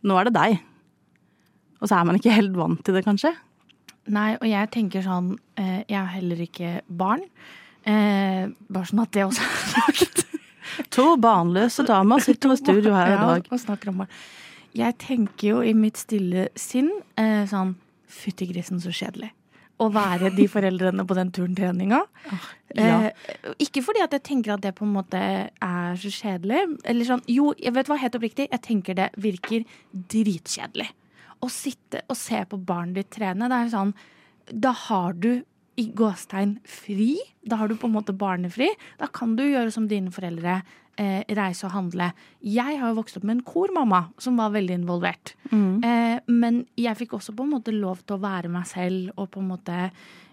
Nå 0.05 0.17
er 0.21 0.29
det 0.29 0.35
deg. 0.37 0.59
Og 1.81 1.89
så 1.89 1.97
er 1.97 2.05
man 2.05 2.19
ikke 2.19 2.35
helt 2.37 2.57
vant 2.59 2.83
til 2.85 2.93
det, 2.93 3.07
kanskje. 3.07 3.31
Nei, 4.13 4.35
og 4.37 4.45
jeg 4.45 4.69
tenker 4.75 5.01
sånn 5.05 5.31
eh, 5.57 5.81
Jeg 5.89 5.97
har 5.97 6.11
heller 6.13 6.43
ikke 6.45 6.73
barn. 6.93 7.25
Eh, 7.89 8.53
bare 8.69 8.91
sånn 8.91 9.01
at 9.01 9.15
det 9.17 9.25
også 9.25 9.47
er 9.49 9.65
sagt. 9.79 10.24
To 10.95 11.15
barnløse 11.21 11.85
damer 11.87 12.23
sitter 12.23 12.55
i 12.55 12.59
studio 12.61 12.95
her 12.95 13.15
i 13.15 13.21
dag. 13.21 13.47
Ja, 13.47 13.55
og 13.55 13.63
snakker 13.63 13.91
om 13.91 14.05
barn. 14.05 14.19
Jeg 14.75 14.97
tenker 15.03 15.49
jo 15.49 15.63
i 15.63 15.73
mitt 15.79 15.99
stille 16.01 16.49
sinn 16.59 16.91
eh, 17.21 17.45
sånn 17.51 17.77
Fytti 18.15 18.47
grisen, 18.47 18.79
så 18.79 18.93
kjedelig. 18.95 19.33
Å 19.83 19.89
være 19.91 20.29
de 20.37 20.45
foreldrene 20.47 21.03
på 21.03 21.17
den 21.19 21.33
turntreninga. 21.35 21.99
Oh, 22.31 22.45
ja. 22.79 23.09
eh, 23.11 23.49
ikke 23.65 23.83
fordi 23.83 24.05
at 24.05 24.13
jeg 24.15 24.23
tenker 24.29 24.53
at 24.55 24.63
det 24.63 24.71
på 24.79 24.87
en 24.87 24.93
måte 24.95 25.19
er 25.19 25.97
så 25.99 26.13
kjedelig. 26.15 26.61
Eller 26.87 27.09
sånn, 27.09 27.25
jo, 27.27 27.49
jeg 27.59 27.75
vet 27.75 27.91
hva, 27.91 27.99
helt 27.99 28.19
oppriktig, 28.21 28.47
jeg 28.53 28.63
tenker 28.63 28.99
det 29.01 29.09
virker 29.19 29.67
dritkjedelig. 29.91 30.87
Å 31.43 31.51
sitte 31.51 32.05
og 32.07 32.21
se 32.21 32.45
på 32.47 32.61
barnet 32.63 33.01
ditt 33.01 33.11
trene, 33.19 33.51
det 33.51 33.59
er 33.59 33.67
jo 33.67 33.75
sånn 33.75 33.93
Da 34.63 34.71
har 34.87 35.19
du 35.19 35.33
i 35.81 35.89
gåstegn 35.91 36.59
fri. 36.69 37.17
Da 37.43 37.59
har 37.59 37.69
du 37.69 37.75
på 37.75 37.89
en 37.91 37.97
måte 37.97 38.15
barnefri. 38.15 38.71
Da 39.01 39.09
kan 39.11 39.35
du 39.35 39.43
gjøre 39.43 39.75
som 39.75 39.89
dine 39.91 40.15
foreldre. 40.15 40.61
Eh, 40.95 41.25
reise 41.35 41.67
og 41.67 41.73
handle. 41.75 42.13
Jeg 42.39 42.79
har 42.79 42.93
jo 42.93 43.01
vokst 43.01 43.17
opp 43.19 43.25
med 43.27 43.41
en 43.41 43.47
kormamma 43.47 44.05
som 44.23 44.37
var 44.39 44.53
veldig 44.55 44.77
involvert. 44.79 45.33
Mm. 45.51 45.83
Eh, 45.83 46.21
men 46.31 46.61
jeg 46.79 46.95
fikk 47.01 47.17
også 47.19 47.35
på 47.35 47.43
en 47.43 47.55
måte 47.57 47.75
lov 47.75 48.05
til 48.05 48.15
å 48.15 48.23
være 48.23 48.51
meg 48.53 48.69
selv 48.71 49.11
og 49.17 49.33
på 49.35 49.43
en 49.43 49.49
måte 49.51 49.89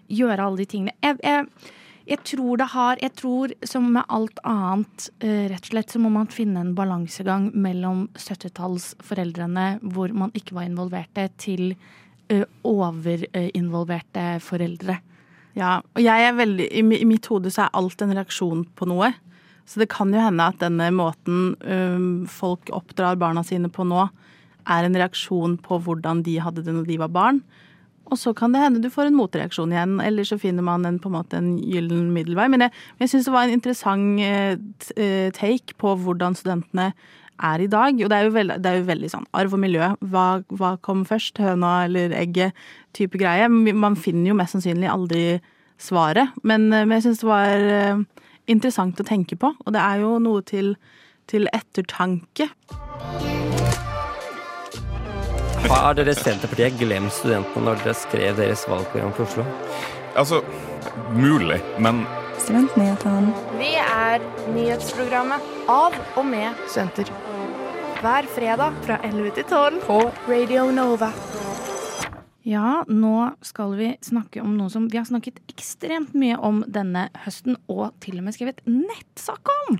gjøre 0.06 0.44
alle 0.44 0.60
de 0.62 0.66
tingene. 0.70 0.94
Jeg, 1.02 1.18
jeg, 1.26 1.72
jeg 2.12 2.20
tror 2.30 2.60
det 2.60 2.68
har 2.76 3.02
Jeg 3.02 3.14
tror 3.18 3.54
som 3.66 3.88
med 3.96 4.06
alt 4.06 4.38
annet, 4.46 5.08
eh, 5.18 5.48
rett 5.50 5.66
og 5.66 5.72
slett, 5.72 5.90
så 5.90 6.02
må 6.04 6.12
man 6.14 6.30
finne 6.30 6.62
en 6.62 6.76
balansegang 6.78 7.50
mellom 7.58 8.06
70-tallsforeldrene 8.14 9.66
hvor 9.82 10.14
man 10.14 10.30
ikke 10.30 10.54
var 10.60 10.70
involverte, 10.70 11.26
til 11.42 11.74
uh, 12.30 12.46
overinvolverte 12.62 14.38
foreldre. 14.38 15.00
Ja, 15.58 15.80
og 15.82 16.00
jeg 16.00 16.30
er 16.30 16.38
veldig, 16.38 16.70
i 16.70 17.04
mitt 17.04 17.26
hode 17.26 17.50
så 17.50 17.66
er 17.66 17.76
alt 17.82 18.02
en 18.06 18.14
reaksjon 18.14 18.62
på 18.78 18.86
noe. 18.86 19.10
Så 19.68 19.82
det 19.82 19.90
kan 19.92 20.12
jo 20.12 20.20
hende 20.20 20.48
at 20.50 20.60
denne 20.60 20.88
måten 20.94 21.54
um, 21.62 22.24
folk 22.30 22.70
oppdrar 22.74 23.18
barna 23.20 23.44
sine 23.46 23.70
på 23.72 23.86
nå, 23.86 24.08
er 24.70 24.86
en 24.86 24.96
reaksjon 24.98 25.56
på 25.62 25.80
hvordan 25.82 26.22
de 26.26 26.38
hadde 26.42 26.64
det 26.66 26.74
når 26.74 26.88
de 26.90 26.98
var 27.02 27.12
barn. 27.14 27.42
Og 28.12 28.18
så 28.20 28.34
kan 28.36 28.52
det 28.52 28.60
hende 28.60 28.82
du 28.82 28.90
får 28.92 29.08
en 29.08 29.16
motreaksjon 29.16 29.72
igjen, 29.72 29.96
eller 30.04 30.26
så 30.28 30.36
finner 30.40 30.64
man 30.66 30.84
en, 30.84 30.98
på 31.00 31.08
en 31.08 31.16
måte 31.16 31.38
en 31.38 31.54
gyllen 31.58 32.10
middelvei. 32.12 32.48
Men 32.52 32.66
jeg, 32.66 32.74
jeg 33.00 33.12
syns 33.12 33.28
det 33.28 33.34
var 33.34 33.48
en 33.48 33.56
interessant 33.56 34.22
eh, 34.26 34.54
eh, 35.00 35.28
take 35.36 35.76
på 35.80 35.94
hvordan 36.02 36.36
studentene 36.36 36.90
er 37.42 37.64
i 37.64 37.70
dag. 37.70 37.96
Og 37.96 38.10
det 38.12 38.18
er 38.18 38.28
jo 38.28 38.34
veldig, 38.36 38.58
det 38.62 38.70
er 38.70 38.80
jo 38.80 38.88
veldig 38.90 39.12
sånn 39.14 39.28
arv 39.38 39.56
og 39.56 39.62
miljø. 39.62 39.92
Hva, 40.12 40.26
hva 40.52 40.74
kom 40.84 41.06
først? 41.08 41.40
Høna 41.42 41.72
eller 41.86 42.14
egget? 42.18 42.58
Type 42.96 43.20
greie. 43.20 43.48
Man 43.48 43.96
finner 43.96 44.32
jo 44.32 44.38
mest 44.38 44.58
sannsynlig 44.58 44.90
aldri 44.92 45.24
svaret. 45.80 46.36
Men, 46.44 46.68
eh, 46.72 46.84
men 46.84 46.98
jeg 46.98 47.08
syns 47.08 47.24
det 47.24 47.30
var 47.30 47.68
interessant 48.50 49.00
å 49.00 49.06
tenke 49.06 49.38
på. 49.38 49.52
Og 49.64 49.74
det 49.74 49.82
er 49.82 50.02
jo 50.02 50.16
noe 50.22 50.42
til, 50.46 50.74
til 51.30 51.48
ettertanke. 51.52 52.48
Har 55.72 55.94
dere 55.96 56.12
Senterpartiet 56.18 56.76
glemt 56.80 57.14
studentene 57.16 57.64
når 57.68 57.84
dere 57.84 57.94
skrev 57.96 58.36
deres 58.36 58.66
valgprogram 58.68 59.14
for 59.16 59.28
Oslo? 59.28 59.46
Altså, 60.18 60.42
mulig, 61.16 61.62
men 61.80 62.02
Studentnyhetene. 62.42 63.32
Vi 63.60 63.70
er 63.78 64.22
nyhetsprogrammet 64.50 65.44
av 65.70 65.94
og 66.18 66.26
med 66.26 66.58
studenter. 66.66 67.12
Hver 68.02 68.26
fredag 68.34 68.80
fra 68.82 68.98
11 69.06 69.36
til 69.36 69.46
12 69.46 69.78
på 69.86 70.00
Radio 70.26 70.66
Nova. 70.74 71.12
Ja, 72.42 72.82
nå 72.90 73.14
skal 73.46 73.74
vi 73.78 73.88
snakke 74.02 74.40
om 74.42 74.56
noe 74.58 74.70
som 74.72 74.88
vi 74.90 74.98
har 74.98 75.06
snakket 75.06 75.36
ekstremt 75.52 76.10
mye 76.18 76.34
om 76.42 76.64
denne 76.66 77.04
høsten, 77.22 77.54
og 77.70 77.92
til 78.02 78.18
og 78.18 78.24
med 78.26 78.34
skrevet 78.34 78.58
nettsak 78.66 79.46
om! 79.68 79.78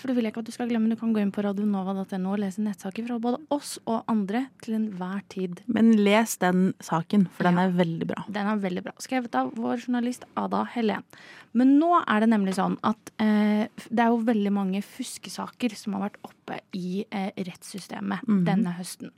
For 0.00 0.10
det 0.10 0.16
vil 0.16 0.26
jeg 0.26 0.34
ikke 0.34 0.42
at 0.42 0.48
du 0.48 0.54
skal 0.56 0.70
glemme. 0.72 0.90
Du 0.90 0.98
kan 0.98 1.12
gå 1.14 1.22
inn 1.22 1.30
på 1.34 1.44
radionova.no 1.46 2.32
og 2.34 2.40
lese 2.42 2.64
nettsaker 2.64 3.06
fra 3.06 3.20
både 3.22 3.38
oss 3.54 3.76
og 3.84 4.02
andre 4.10 4.46
til 4.64 4.74
enhver 4.80 5.22
tid. 5.30 5.62
Men 5.70 5.92
les 6.02 6.34
den 6.42 6.72
saken, 6.82 7.28
for 7.30 7.46
den 7.46 7.60
Ja. 7.62 7.68
er 7.68 7.76
veldig 7.78 8.06
bra. 8.10 8.24
Den 8.28 8.46
er 8.50 8.56
veldig 8.58 8.82
bra. 8.88 8.92
Skrevet 8.98 9.34
av 9.38 9.54
vår 9.54 9.86
journalist 9.86 10.24
Ada 10.36 10.64
Helen. 10.74 11.04
Men 11.54 11.78
nå 11.78 11.92
er 12.02 12.20
det 12.24 12.28
nemlig 12.32 12.56
sånn 12.58 12.76
at 12.82 13.12
eh, 13.22 13.68
det 13.86 14.02
er 14.02 14.10
jo 14.10 14.18
veldig 14.26 14.50
mange 14.52 14.82
fuskesaker 14.82 15.76
som 15.78 15.94
har 15.94 16.08
vært 16.10 16.18
oppe 16.26 16.58
i 16.74 17.04
eh, 17.10 17.30
rettssystemet 17.38 18.26
denne 18.26 18.74
høsten. 18.74 19.12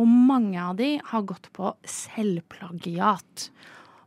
Og 0.00 0.08
mange 0.08 0.60
av 0.62 0.76
de 0.78 0.96
har 1.04 1.28
gått 1.28 1.50
på 1.56 1.74
selvplagiat. 1.84 3.50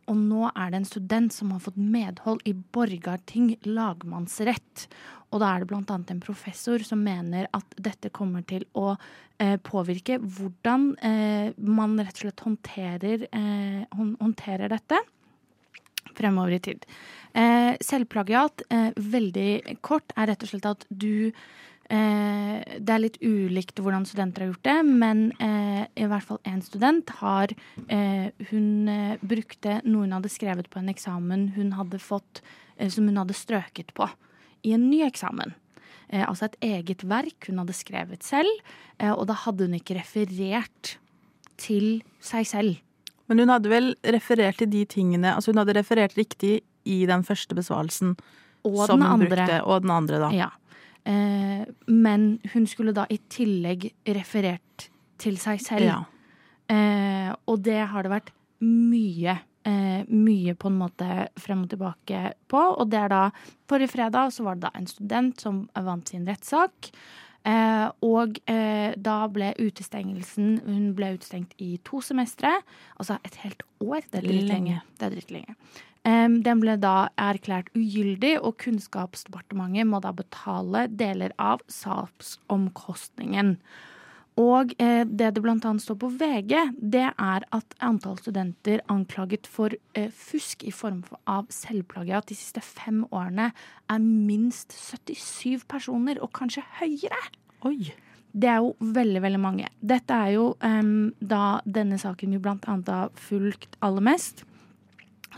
Og 0.09 0.17
nå 0.17 0.49
er 0.51 0.71
det 0.71 0.79
en 0.79 0.87
student 0.87 1.33
som 1.33 1.51
har 1.53 1.61
fått 1.65 1.77
medhold 1.81 2.43
i 2.45 2.53
Borgarting 2.53 3.55
lagmannsrett. 3.65 4.85
Og 5.33 5.41
da 5.41 5.49
er 5.51 5.63
det 5.65 5.75
annet 5.75 6.13
en 6.13 6.21
professor 6.23 6.83
som 6.85 7.01
mener 7.03 7.49
at 7.57 7.77
dette 7.81 8.11
kommer 8.13 8.45
til 8.47 8.67
å 8.77 8.93
eh, 9.41 9.57
påvirke 9.57 10.19
hvordan 10.21 10.91
eh, 11.01 11.49
man 11.57 11.97
rett 11.99 12.21
og 12.21 12.27
slett 12.27 12.45
håndterer, 12.45 13.27
eh, 13.33 13.97
håndterer 13.97 14.71
dette 14.71 15.01
fremover 16.15 16.55
i 16.55 16.61
tid. 16.69 16.85
Eh, 17.33 17.73
selvplagiat, 17.83 18.61
eh, 18.69 18.91
veldig 18.95 19.81
kort, 19.81 20.13
er 20.15 20.31
rett 20.31 20.45
og 20.45 20.53
slett 20.53 20.69
at 20.69 20.85
du 20.89 21.31
Det 21.85 22.93
er 22.93 23.01
litt 23.01 23.19
ulikt 23.21 23.77
hvordan 23.79 24.07
studenter 24.09 24.41
har 24.41 24.49
gjort 24.49 24.65
det, 24.65 24.77
men 24.85 25.19
eh, 25.37 25.83
i 26.01 26.07
hvert 26.09 26.25
fall 26.25 26.39
én 26.49 26.63
student 26.65 27.09
har 27.21 27.51
eh, 27.87 28.31
Hun 28.49 28.89
eh, 28.89 29.19
brukte 29.21 29.79
noe 29.85 30.07
hun 30.07 30.15
hadde 30.15 30.31
skrevet 30.33 30.69
på 30.73 30.81
en 30.81 30.89
eksamen 30.89 31.51
hun 31.55 31.75
hadde 31.77 31.99
fått, 32.01 32.41
eh, 32.77 32.89
som 32.89 33.05
hun 33.05 33.21
hadde 33.21 33.37
strøket 33.37 33.93
på 33.93 34.09
i 34.65 34.73
en 34.73 34.89
ny 34.89 35.03
eksamen. 35.05 35.53
Eh, 36.09 36.25
altså 36.25 36.49
et 36.49 36.57
eget 36.65 37.05
verk 37.05 37.49
hun 37.49 37.61
hadde 37.61 37.77
skrevet 37.77 38.25
selv, 38.25 38.49
eh, 38.97 39.11
og 39.13 39.27
da 39.29 39.37
hadde 39.45 39.67
hun 39.69 39.77
ikke 39.77 39.99
referert 39.99 40.95
til 41.61 42.01
seg 42.19 42.49
selv. 42.49 42.81
Men 43.29 43.41
hun 43.41 43.53
hadde 43.53 43.69
vel 43.71 43.93
referert 44.13 44.59
til 44.61 44.69
de 44.69 44.83
tingene 44.85 45.31
Altså 45.33 45.49
hun 45.49 45.57
hadde 45.57 45.73
referert 45.73 46.13
riktig 46.13 46.59
i 46.85 46.97
den 47.09 47.23
første 47.25 47.55
besvarelsen 47.57 48.11
Og 48.61 48.83
den 48.89 49.01
andre. 49.01 49.29
brukte, 49.31 49.55
og 49.65 49.81
den 49.81 49.93
andre, 49.93 50.19
da. 50.21 50.29
Ja. 50.33 50.49
Eh, 51.05 51.65
men 51.87 52.27
hun 52.53 52.67
skulle 52.69 52.95
da 52.95 53.05
i 53.09 53.19
tillegg 53.29 53.91
referert 54.17 54.89
til 55.21 55.37
seg 55.41 55.61
selv. 55.63 55.89
Ja. 55.91 55.99
Eh, 56.71 57.29
og 57.45 57.61
det 57.65 57.81
har 57.91 58.05
det 58.05 58.13
vært 58.13 58.31
mye, 58.65 59.37
eh, 59.65 60.01
mye 60.09 60.55
på 60.57 60.71
en 60.71 60.79
måte 60.79 61.27
frem 61.37 61.63
og 61.63 61.69
tilbake 61.69 62.33
på. 62.49 62.63
Og 62.79 62.89
det 62.89 62.99
er 63.03 63.13
da 63.13 63.21
Forrige 63.69 63.93
fredag 63.95 64.33
så 64.33 64.43
var 64.45 64.55
det 64.55 64.67
da 64.67 64.71
en 64.75 64.87
student 64.87 65.41
som 65.41 65.69
vant 65.73 66.09
sin 66.09 66.25
rettssak. 66.25 66.91
Eh, 67.45 67.87
og 68.01 68.39
eh, 68.49 68.95
da 68.97 69.27
ble 69.29 69.51
utestengelsen 69.61 70.63
Hun 70.65 70.95
ble 70.97 71.11
utestengt 71.13 71.53
i 71.61 71.75
to 71.85 72.01
semestre. 72.01 72.49
Altså 72.97 73.19
et 73.23 73.35
helt 73.43 73.61
år. 73.79 74.01
Det 74.09 74.23
er 74.23 74.25
dritlenge. 74.25 74.47
Lenge. 74.49 74.81
Det 74.97 75.05
er 75.05 75.13
dritlenge. 75.13 75.55
Den 76.05 76.61
ble 76.61 76.75
da 76.77 77.09
erklært 77.17 77.71
ugyldig, 77.73 78.35
og 78.37 78.59
Kunnskapsdepartementet 78.61 79.89
må 79.89 79.97
da 80.03 80.11
betale 80.13 80.85
deler 80.93 81.33
av 81.41 81.63
saksomkostningen. 81.71 83.55
Og 84.35 84.73
eh, 84.83 85.05
det 85.07 85.29
det 85.37 85.43
annet 85.47 85.83
står 85.83 85.97
på 86.01 86.09
VG, 86.19 86.53
det 86.75 87.07
er 87.07 87.45
at 87.55 87.75
antall 87.79 88.17
studenter 88.19 88.81
anklaget 88.91 89.47
for 89.47 89.71
eh, 89.95 90.09
fusk 90.11 90.65
i 90.67 90.73
form 90.75 91.05
av 91.23 91.47
selvplagiat 91.55 92.27
de 92.27 92.35
siste 92.35 92.59
fem 92.59 93.05
årene 93.15 93.53
er 93.87 94.01
minst 94.03 94.75
77 94.75 95.63
personer, 95.71 96.19
og 96.19 96.33
kanskje 96.35 96.65
høyere. 96.81 97.21
Oi. 97.63 97.93
Det 98.35 98.49
er 98.51 98.59
jo 98.59 98.73
veldig, 98.83 99.21
veldig 99.23 99.39
mange. 99.39 99.69
Dette 99.79 100.11
er 100.11 100.33
jo 100.35 100.49
em, 100.59 101.13
da 101.23 101.61
denne 101.63 101.95
saken 102.01 102.35
vi 102.35 102.41
annet 102.43 102.91
har 102.91 103.13
fulgt 103.15 103.77
aller 103.79 104.03
mest. 104.03 104.43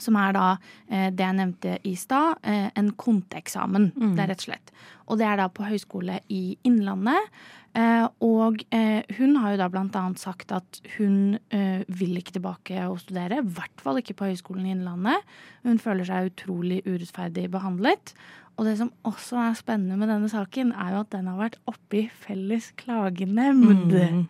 Som 0.03 0.17
er 0.19 0.33
da 0.37 0.47
eh, 0.89 1.09
det 1.11 1.23
jeg 1.23 1.37
nevnte 1.39 1.77
i 1.87 1.93
stad, 1.99 2.41
eh, 2.43 2.69
en 2.77 2.91
konteeksamen. 2.97 3.91
Det 4.15 4.23
er 4.23 4.31
rett 4.33 4.43
og 4.43 4.49
slett. 4.49 4.73
Og 5.07 5.19
det 5.19 5.27
er 5.27 5.39
da 5.39 5.47
på 5.49 5.67
Høgskole 5.67 6.19
i 6.33 6.57
Innlandet. 6.67 7.31
Eh, 7.77 8.07
og 8.25 8.63
hun 9.17 9.35
har 9.37 9.53
jo 9.53 9.59
da 9.61 9.67
blant 9.69 9.95
annet 9.95 10.19
sagt 10.19 10.51
at 10.55 10.79
hun 10.97 11.37
vil 11.49 12.17
ikke 12.17 12.39
tilbake 12.39 12.87
og 12.87 12.99
studere. 13.03 13.43
I 13.43 13.53
hvert 13.57 13.83
fall 13.83 14.01
ikke 14.01 14.17
på 14.17 14.31
Høgskolen 14.31 14.65
i 14.65 14.73
Innlandet. 14.73 15.37
Hun 15.67 15.79
føler 15.79 16.07
seg 16.07 16.31
utrolig 16.31 16.81
urettferdig 16.87 17.47
behandlet. 17.53 18.15
Og 18.57 18.65
det 18.65 18.79
som 18.79 18.89
også 19.05 19.37
er 19.37 19.59
spennende 19.59 19.99
med 19.99 20.09
denne 20.09 20.29
saken, 20.31 20.73
er 20.73 20.95
jo 20.95 21.03
at 21.03 21.13
den 21.13 21.29
har 21.29 21.37
vært 21.37 21.59
oppe 21.69 21.99
i 21.99 22.07
Felles 22.23 22.71
klagenemnd. 22.79 23.93
Mm. 23.93 24.23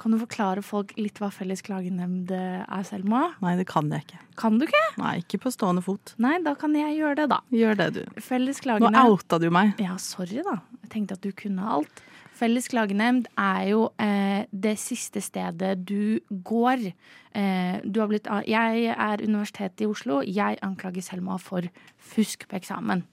Kan 0.00 0.14
du 0.14 0.18
forklare 0.18 0.62
folk 0.64 0.94
litt 0.98 1.20
hva 1.22 1.30
Felles 1.34 1.62
klagenemnd 1.64 2.32
er, 2.34 2.82
Selma? 2.86 3.28
Nei, 3.44 3.54
det 3.60 3.66
kan 3.70 3.90
jeg 3.92 4.06
ikke. 4.06 4.20
Kan 4.40 4.58
du 4.58 4.66
ikke? 4.66 4.82
Nei, 5.00 5.12
ikke 5.22 5.42
på 5.44 5.52
stående 5.54 5.84
fot. 5.84 6.14
Nei, 6.22 6.36
da 6.44 6.56
kan 6.58 6.74
jeg 6.76 6.96
gjøre 6.98 7.20
det, 7.22 7.28
da. 7.30 7.38
Gjør 7.54 7.78
det, 7.78 7.88
du. 7.98 8.02
Felles 8.24 8.60
Nå 8.64 8.90
outa 9.04 9.38
du 9.38 9.48
meg. 9.54 9.76
Ja, 9.82 9.94
sorry, 10.02 10.42
da. 10.46 10.58
Jeg 10.82 10.92
tenkte 10.96 11.18
at 11.18 11.24
du 11.24 11.30
kunne 11.36 11.68
alt. 11.76 12.02
Felles 12.34 12.66
klagenemnd 12.66 13.28
er 13.38 13.60
jo 13.70 13.84
eh, 14.02 14.42
det 14.50 14.74
siste 14.82 15.22
stedet 15.22 15.76
du 15.86 16.18
går. 16.28 16.88
Eh, 17.30 17.76
du 17.86 18.00
har 18.02 18.10
blitt, 18.10 18.26
jeg 18.50 18.90
er 18.90 19.22
Universitetet 19.22 19.84
i 19.84 19.88
Oslo. 19.90 20.18
Jeg 20.26 20.58
anklager 20.66 21.04
Selma 21.06 21.38
for 21.38 21.66
fusk 22.02 22.48
på 22.50 22.58
eksamen. 22.58 23.04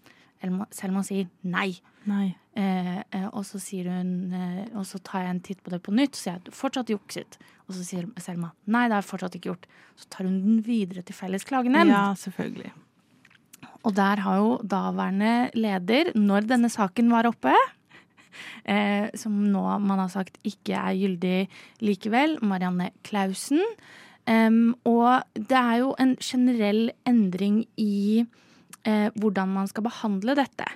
Selma, 0.41 0.65
Selma 0.73 1.05
sier 1.05 1.29
nei. 1.45 1.75
Eh, 2.57 2.97
eh, 2.99 3.27
og 3.31 3.43
så 3.47 3.61
sier 3.63 3.87
hun 3.87 4.33
eh, 4.35 4.65
Og 4.75 4.83
så 4.89 4.97
tar 5.05 5.21
jeg 5.23 5.31
en 5.31 5.41
titt 5.45 5.61
på 5.63 5.71
det 5.71 5.77
på 5.85 5.93
nytt, 5.95 6.17
så 6.19 6.33
jeg 6.33 6.47
du 6.47 6.51
fortsatt 6.55 6.89
jukset. 6.91 7.37
Og 7.67 7.77
så 7.77 7.85
sier 7.87 8.07
Selma 8.19 8.51
nei, 8.65 8.87
det 8.89 8.97
har 8.97 9.03
jeg 9.03 9.11
fortsatt 9.11 9.37
ikke 9.37 9.51
gjort. 9.53 9.67
Så 9.99 10.09
tar 10.11 10.27
hun 10.27 10.39
den 10.43 10.63
videre 10.65 11.05
til 11.05 11.15
Felles 11.15 11.47
klagenemnd. 11.47 11.93
Ja, 11.93 12.09
selvfølgelig. 12.17 12.73
Og 13.87 13.95
der 13.97 14.21
har 14.21 14.41
jo 14.41 14.57
daværende 14.61 15.51
leder, 15.57 16.11
når 16.17 16.45
denne 16.49 16.69
saken 16.69 17.09
var 17.09 17.29
oppe, 17.29 17.53
eh, 18.69 19.09
som 19.17 19.33
nå 19.53 19.63
man 19.81 20.03
har 20.03 20.11
sagt 20.13 20.37
ikke 20.45 20.77
er 20.77 20.99
gyldig 20.99 21.39
likevel, 21.81 22.37
Marianne 22.45 22.91
Klausen. 23.07 23.63
um, 24.29 24.75
og 24.85 25.23
det 25.33 25.57
er 25.57 25.77
jo 25.81 25.95
en 25.99 26.15
generell 26.21 26.91
endring 27.09 27.65
i 27.77 28.21
eh, 28.85 29.09
hvordan 29.17 29.49
man 29.49 29.67
skal 29.67 29.83
behandle 29.87 30.35
dette. 30.37 30.67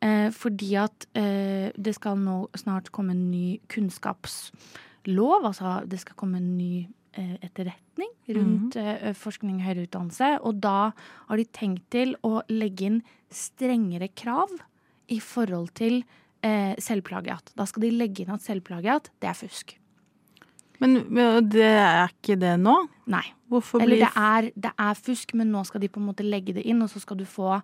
Eh, 0.00 0.30
fordi 0.32 0.74
at 0.80 1.04
eh, 1.18 1.68
det 1.76 1.92
skal 1.98 2.16
nå 2.20 2.46
snart 2.56 2.88
komme 2.94 3.12
en 3.12 3.26
ny 3.30 3.58
kunnskapslov. 3.68 5.44
Altså 5.44 5.80
det 5.84 6.00
skal 6.00 6.16
komme 6.16 6.40
en 6.40 6.54
ny 6.56 6.86
eh, 7.18 7.36
etterretning 7.44 8.08
rundt 8.36 8.78
eh, 8.80 9.10
forskning 9.16 9.58
og 9.58 9.66
høyere 9.66 9.84
utdannelse. 9.88 10.30
Og 10.48 10.62
da 10.64 10.92
har 10.96 11.40
de 11.40 11.44
tenkt 11.52 11.90
til 11.92 12.16
å 12.24 12.40
legge 12.48 12.88
inn 12.88 13.02
strengere 13.30 14.08
krav 14.16 14.54
i 15.10 15.20
forhold 15.20 15.74
til 15.76 16.00
eh, 16.46 16.72
selvplagiat. 16.80 17.52
Da 17.58 17.66
skal 17.68 17.84
de 17.84 17.92
legge 17.98 18.24
inn 18.24 18.32
at 18.32 18.46
selvplagiat, 18.46 19.12
det 19.20 19.30
er 19.30 19.38
fusk. 19.38 19.76
Men 20.80 21.02
men 21.12 21.44
det 21.52 21.68
er 21.68 22.08
ikke 22.08 22.38
det 22.40 22.54
nå? 22.56 22.72
Nei. 23.12 23.26
Hvorfor 23.50 23.82
Eller 23.82 23.98
blir 23.98 24.06
det 24.06 24.12
er, 24.16 24.50
det 24.54 24.72
er 24.78 24.94
fusk, 24.96 25.34
men 25.36 25.50
nå 25.52 25.64
skal 25.68 25.82
de 25.82 25.90
på 25.92 26.00
en 26.00 26.08
måte 26.08 26.24
legge 26.24 26.54
det 26.56 26.64
inn, 26.64 26.80
og 26.80 26.88
så 26.88 27.02
skal 27.02 27.18
du 27.18 27.26
få 27.28 27.58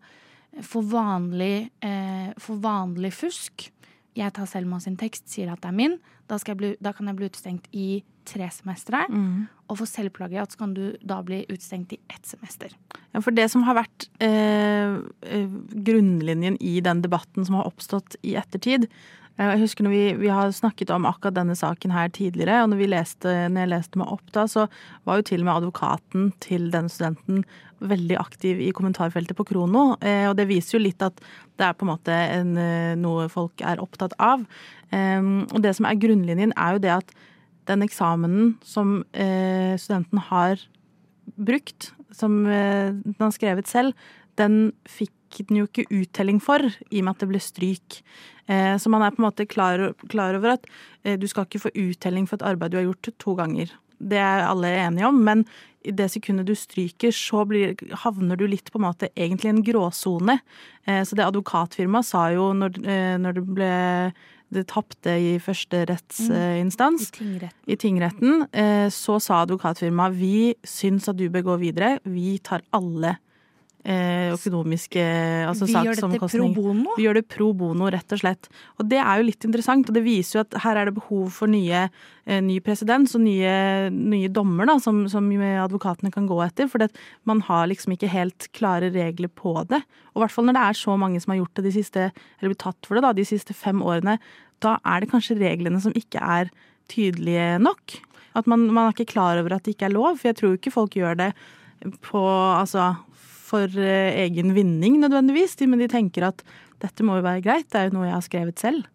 for 0.65 0.87
vanlig, 0.89 1.71
eh, 1.85 2.31
for 2.41 2.61
vanlig 2.63 3.13
fusk 3.13 3.71
jeg 4.17 4.33
tar 4.37 4.49
Selma 4.49 4.79
sin 4.81 4.97
tekst, 4.97 5.29
sier 5.29 5.51
at 5.53 5.61
det 5.61 5.71
er 5.71 5.77
min, 5.77 5.99
da, 6.27 6.39
skal 6.41 6.55
jeg 6.55 6.61
bli, 6.63 6.71
da 6.83 6.93
kan 6.97 7.11
jeg 7.11 7.19
bli 7.19 7.29
utestengt 7.29 7.67
i 7.77 7.89
tre 8.27 8.49
semestre. 8.51 9.05
Og 9.69 9.79
for 9.81 9.91
selvplagiat 9.91 10.55
så 10.55 10.63
kan 10.63 10.73
du 10.75 10.97
da 11.05 11.21
bli 11.27 11.43
utestengt 11.51 11.93
i 11.95 11.99
ett 12.11 12.25
semester. 12.27 12.73
Ja, 13.13 13.21
for 13.21 13.37
det 13.37 13.49
som 13.53 13.67
har 13.67 13.77
vært 13.79 14.09
eh, 14.25 14.97
eh, 15.29 15.53
grunnlinjen 15.87 16.57
i 16.61 16.81
den 16.81 17.03
debatten 17.05 17.47
som 17.47 17.61
har 17.61 17.69
oppstått 17.69 18.19
i 18.27 18.35
ettertid 18.41 18.89
Jeg 19.37 19.61
husker 19.61 19.85
når 19.85 19.93
vi, 19.93 20.05
vi 20.23 20.29
har 20.33 20.53
snakket 20.55 20.91
om 20.95 21.05
akkurat 21.09 21.37
denne 21.37 21.57
saken 21.59 21.93
her 21.93 22.09
tidligere, 22.15 22.63
og 22.65 22.71
når, 22.73 22.87
leste, 22.89 23.35
når 23.53 23.63
jeg 23.63 23.73
leste 23.75 24.01
meg 24.01 24.13
opp 24.15 24.31
da, 24.33 24.47
så 24.49 24.65
var 25.05 25.21
jo 25.21 25.27
til 25.29 25.43
og 25.43 25.49
med 25.49 25.59
advokaten 25.59 26.31
til 26.41 26.71
denne 26.73 26.93
studenten 26.93 27.43
veldig 27.85 28.17
aktiv 28.17 28.63
i 28.65 28.71
kommentarfeltet 28.73 29.37
på 29.37 29.45
Krono. 29.51 29.91
Eh, 30.01 30.25
og 30.31 30.39
det 30.39 30.49
viser 30.49 30.79
jo 30.79 30.85
litt 30.87 31.05
at 31.05 31.21
det 31.61 31.67
er 31.67 31.77
på 31.77 31.85
en 31.85 31.93
måte 31.93 32.17
en, 32.17 32.57
eh, 32.57 32.95
noe 32.97 33.29
folk 33.33 33.61
er 33.61 33.83
opptatt 33.85 34.17
av. 34.17 34.47
Eh, 34.89 35.21
og 35.53 35.61
det 35.61 35.75
som 35.77 35.89
er 35.89 36.01
grunnlinjen, 36.01 36.57
er 36.57 36.79
jo 36.79 36.85
det 36.87 36.95
at 36.97 37.13
den 37.69 37.85
eksamenen 37.85 38.55
som 38.65 39.03
eh, 39.13 39.77
studenten 39.77 40.23
har 40.31 40.63
brukt, 41.37 41.91
som 42.15 42.47
eh, 42.47 42.95
den 42.95 43.21
har 43.21 43.35
skrevet 43.35 43.69
selv, 43.69 43.93
den 44.41 44.73
fikk 44.89 45.13
den 45.45 45.61
jo 45.61 45.69
ikke 45.69 45.87
uttelling 45.93 46.41
for, 46.43 46.65
i 46.65 47.01
og 47.01 47.07
med 47.07 47.15
at 47.15 47.23
det 47.23 47.31
ble 47.31 47.43
stryk. 47.43 48.01
Eh, 48.49 48.75
så 48.81 48.93
man 48.93 49.05
er 49.05 49.15
på 49.15 49.21
en 49.21 49.29
måte 49.29 49.49
klar, 49.51 49.91
klar 50.09 50.39
over 50.39 50.57
at 50.57 50.69
eh, 51.05 51.19
du 51.21 51.27
skal 51.29 51.47
ikke 51.47 51.67
få 51.67 51.75
uttelling 51.75 52.29
for 52.29 52.39
et 52.39 52.47
arbeid 52.49 52.73
du 52.73 52.81
har 52.81 52.89
gjort 52.89 53.13
to 53.23 53.37
ganger. 53.39 53.73
Det 53.97 54.21
er 54.21 54.45
alle 54.45 54.75
enige 54.77 55.09
om, 55.09 55.19
men 55.25 55.47
i 55.87 55.93
det 55.95 56.09
sekundet 56.13 56.49
du 56.49 56.55
stryker, 56.59 57.15
så 57.15 57.45
blir, 57.49 57.77
havner 58.03 58.37
du 58.37 58.45
litt 58.51 58.73
på 58.73 58.81
en 58.81 58.89
måte 58.89 59.13
egentlig 59.15 59.49
i 59.49 59.55
en 59.55 59.67
gråsone. 59.67 60.41
Eh, 60.87 61.03
så 61.07 61.19
det 61.19 61.27
advokatfirmaet 61.27 62.09
sa 62.09 62.29
jo 62.35 62.51
når, 62.57 62.81
når 63.23 63.39
det 63.39 63.47
ble 63.47 63.77
det 64.55 64.67
tapte 64.71 65.11
i 65.19 65.37
første 65.43 65.83
rettsinstans, 65.91 67.09
I 67.09 67.17
tingretten. 67.17 67.63
i 67.67 67.77
tingretten, 67.77 68.47
eh, 68.53 68.89
så 68.95 69.19
sa 69.23 69.43
advokatfirmaet 69.43 70.15
vi 70.15 70.55
syns 70.63 71.09
at 71.11 71.19
du 71.19 71.29
bør 71.31 71.49
gå 71.51 71.57
videre. 71.67 71.97
Vi 72.05 72.39
tar 72.39 72.63
alle 72.77 73.17
økonomiske 73.87 75.03
altså 75.47 75.69
Vi 75.69 75.75
gjør 75.75 76.01
dette 76.01 76.19
pro 76.33 76.49
bono. 76.55 76.95
Vi 76.97 77.05
gjør 77.05 77.21
det 77.21 77.25
pro 77.31 77.53
bono, 77.57 77.87
rett 77.93 78.15
og 78.17 78.21
slett. 78.21 78.49
Og 78.81 78.89
det 78.91 78.99
er 78.99 79.21
jo 79.21 79.27
litt 79.29 79.47
interessant, 79.47 79.87
og 79.87 79.95
det 79.95 80.03
viser 80.07 80.39
jo 80.39 80.43
at 80.43 80.57
her 80.65 80.81
er 80.81 80.89
det 80.89 80.97
behov 80.97 81.29
for 81.37 81.51
nye, 81.51 81.85
eh, 82.27 82.41
ny 82.43 82.59
presedens 82.65 83.15
og 83.19 83.23
nye, 83.23 83.53
nye 83.95 84.31
dommer 84.33 84.67
da, 84.67 84.79
som, 84.83 85.05
som 85.13 85.29
advokatene 85.31 86.11
kan 86.15 86.27
gå 86.27 86.41
etter. 86.45 86.71
For 86.73 86.83
man 87.31 87.45
har 87.47 87.69
liksom 87.71 87.95
ikke 87.95 88.11
helt 88.11 88.49
klare 88.57 88.91
regler 88.95 89.31
på 89.31 89.55
det. 89.71 89.83
Og 90.15 90.21
i 90.21 90.25
hvert 90.25 90.35
fall 90.35 90.49
når 90.49 90.59
det 90.59 90.65
er 90.67 90.81
så 90.83 90.97
mange 90.99 91.23
som 91.23 91.35
har 91.35 91.43
gjort 91.45 91.61
det 91.61 91.69
de 91.69 91.77
siste, 91.79 92.09
eller 92.39 92.55
blitt 92.55 92.65
tatt 92.65 92.89
for 92.89 92.99
det 92.99 93.07
da, 93.07 93.15
de 93.15 93.29
siste 93.29 93.55
fem 93.57 93.85
årene, 93.85 94.19
da 94.65 94.79
er 94.89 95.05
det 95.05 95.13
kanskje 95.13 95.39
reglene 95.39 95.83
som 95.85 95.95
ikke 95.97 96.23
er 96.23 96.51
tydelige 96.91 97.57
nok. 97.63 98.01
At 98.37 98.49
man, 98.51 98.67
man 98.69 98.89
er 98.89 98.97
ikke 98.97 99.15
klar 99.15 99.39
over 99.41 99.57
at 99.57 99.65
det 99.67 99.77
ikke 99.77 99.91
er 99.91 99.97
lov. 99.97 100.19
For 100.19 100.31
jeg 100.31 100.41
tror 100.41 100.57
ikke 100.59 100.75
folk 100.75 100.97
gjør 100.99 101.19
det 101.23 101.31
på, 102.05 102.23
altså, 102.57 102.95
for 103.47 103.71
eh, 103.81 104.25
egen 104.27 104.55
vinning 104.57 105.01
nødvendigvis, 105.03 105.59
men 105.67 105.83
de 105.83 105.91
tenker 105.93 106.29
at 106.31 106.45
dette 106.83 107.07
må 107.07 107.19
jo 107.19 107.27
være 107.27 107.45
greit, 107.45 107.71
det 107.73 107.81
er 107.81 107.89
jo 107.89 107.97
noe 107.97 108.11
jeg 108.11 108.17
har 108.19 108.27
skrevet 108.27 108.63
selv. 108.63 108.93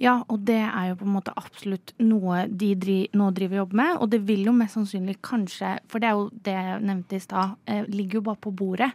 Ja, 0.00 0.16
og 0.26 0.42
det 0.48 0.58
er 0.58 0.88
jo 0.88 0.96
på 0.98 1.06
en 1.06 1.14
måte 1.14 1.32
absolutt 1.38 1.92
noe 2.02 2.44
de 2.50 2.72
dri, 2.78 2.96
nå 3.14 3.28
driver 3.36 3.60
jobb 3.60 3.76
med. 3.78 3.98
Og 4.02 4.10
det 4.10 4.20
vil 4.26 4.42
jo 4.48 4.54
mest 4.56 4.74
sannsynlig 4.74 5.20
kanskje, 5.22 5.76
for 5.90 6.02
det 6.02 6.08
er 6.08 6.18
jo 6.18 6.24
det 6.46 6.54
jeg 6.56 6.80
nevnte 6.88 7.18
i 7.18 7.22
stad, 7.22 7.52
eh, 7.70 7.84
ligger 7.92 8.18
jo 8.18 8.24
bare 8.28 8.42
på 8.42 8.52
bordet. 8.58 8.90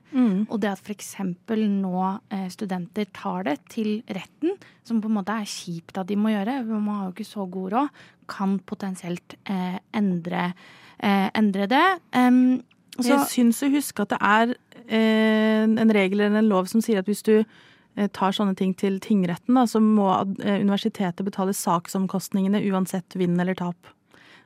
Og 0.51 0.59
det 0.59 0.73
at 0.73 0.83
f.eks. 0.83 1.13
nå 1.23 2.03
eh, 2.35 2.49
studenter 2.51 3.07
tar 3.15 3.47
det 3.47 3.55
til 3.71 4.01
retten, 4.11 4.57
som 4.83 4.99
på 4.99 5.07
en 5.07 5.17
måte 5.21 5.37
er 5.39 5.47
kjipt 5.47 6.01
at 6.01 6.09
de 6.09 6.19
må 6.19 6.33
gjøre, 6.33 6.59
man 6.67 6.91
har 6.91 7.07
jo 7.07 7.15
ikke 7.15 7.31
så 7.31 7.47
god 7.47 7.71
råd, 7.77 8.03
kan 8.29 8.59
potensielt 8.59 9.37
eh, 9.49 9.79
endre, 9.95 10.51
eh, 10.99 11.29
endre 11.39 11.69
det. 11.71 11.85
Em, 12.11 12.59
så, 13.03 13.15
jeg 13.15 13.29
syns 13.33 13.63
å 13.65 13.71
huske 13.73 14.05
at 14.05 14.13
det 14.13 14.19
er 14.21 14.53
eh, 14.87 15.65
en 15.65 15.93
regel 15.95 16.23
eller 16.25 16.41
en 16.41 16.51
lov 16.51 16.69
som 16.71 16.83
sier 16.83 17.01
at 17.01 17.09
hvis 17.09 17.23
du 17.27 17.35
eh, 17.39 18.09
tar 18.15 18.35
sånne 18.35 18.57
ting 18.59 18.73
til 18.77 18.99
tingretten, 19.03 19.55
da, 19.57 19.65
så 19.69 19.81
må 19.83 20.09
eh, 20.41 20.59
universitetet 20.59 21.23
betale 21.27 21.55
saksomkostningene 21.57 22.63
uansett 22.71 23.17
vinn 23.19 23.39
eller 23.39 23.57
tap. 23.59 23.93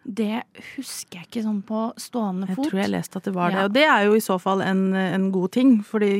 det 0.04 0.44
husker 0.74 1.22
jeg 1.22 1.30
ikke 1.30 1.46
sånn 1.46 1.62
på 1.64 1.86
stående 2.02 2.50
Jeg 2.50 2.60
tror 2.60 2.80
jeg 2.82 2.92
leste 2.92 3.22
at 3.22 3.30
det 3.30 3.36
var 3.38 3.54
det. 3.54 3.62
Ja. 3.62 3.68
Og 3.70 3.76
det 3.78 3.86
er 3.88 4.06
jo 4.10 4.18
i 4.20 4.24
så 4.26 4.36
fall 4.42 4.62
en, 4.66 4.92
en 5.00 5.30
god 5.32 5.54
ting, 5.56 5.78
for 5.88 6.04
det 6.04 6.12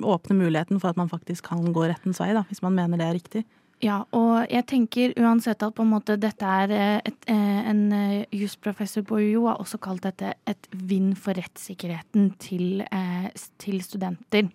åpner 0.00 0.38
muligheten 0.38 0.80
for 0.80 0.94
at 0.94 1.00
man 1.00 1.12
faktisk 1.12 1.50
kan 1.50 1.72
gå 1.76 1.88
rettens 1.90 2.22
vei, 2.22 2.32
da, 2.36 2.46
hvis 2.48 2.64
man 2.64 2.76
mener 2.78 3.00
det 3.00 3.08
er 3.08 3.18
riktig. 3.18 3.44
Ja, 3.84 4.00
og 4.10 4.48
jeg 4.50 4.64
tenker 4.66 5.12
uansett 5.22 5.62
at 5.62 5.74
på 5.76 5.84
en 5.84 5.92
måte 5.92 6.16
dette 6.18 6.46
er 6.62 6.72
eh, 6.74 6.96
et, 7.06 7.18
eh, 7.30 7.58
En 7.70 7.82
eh, 7.92 8.24
jusprofessor 8.34 9.04
på 9.06 9.20
UiO 9.20 9.44
har 9.46 9.60
også 9.62 9.78
kalt 9.78 10.02
dette 10.02 10.32
et 10.48 10.68
vinn 10.72 11.12
for 11.14 11.38
rettssikkerheten 11.38 12.32
til, 12.42 12.82
til 13.58 13.82
studenter. 13.84 14.48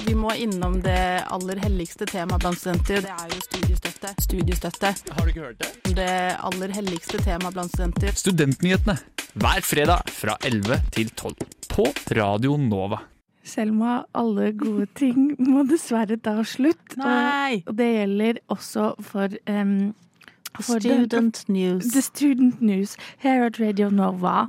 Vi 0.00 0.14
må 0.16 0.32
innom 0.40 0.78
det 0.82 1.22
aller 1.28 1.60
helligste 1.62 2.08
temaet 2.08 2.42
blant 2.42 2.58
studenter. 2.58 3.04
Det 3.04 3.14
er 3.14 3.34
jo 3.34 3.40
studiestøtte. 3.44 4.12
Studiestøtte. 4.24 4.92
Har 5.12 5.24
du 5.28 5.32
ikke 5.32 5.44
hørt 5.44 5.60
det? 5.60 5.94
Det 6.00 6.10
aller 6.40 6.74
helligste 6.74 7.20
temaet 7.22 7.56
blant 7.56 7.72
studenter. 7.72 8.16
Studentnyhetene 8.16 8.96
hver 9.40 9.62
fredag 9.62 10.10
fra 10.10 10.34
11 10.42 10.82
til 10.96 11.12
12 11.14 11.36
på 11.70 11.88
Radio 12.18 12.56
Nova. 12.58 13.04
Selma, 13.50 14.02
alle 14.16 14.52
gode 14.58 14.86
ting 14.98 15.32
må 15.42 15.64
dessverre 15.68 16.18
ta 16.22 16.38
slutt. 16.46 16.96
Nei! 17.00 17.60
Og, 17.60 17.72
og 17.72 17.80
det 17.80 17.88
gjelder 17.94 18.44
også 18.54 18.92
for, 19.04 19.40
um, 19.50 19.74
for 20.56 20.78
student 20.78 21.10
Student 21.10 21.42
news. 21.48 21.90
The 21.94 22.04
Student 22.06 22.62
News 22.62 22.96
her 23.24 23.44
at 23.48 23.60
Radio 23.62 23.90
Nova. 23.90 24.46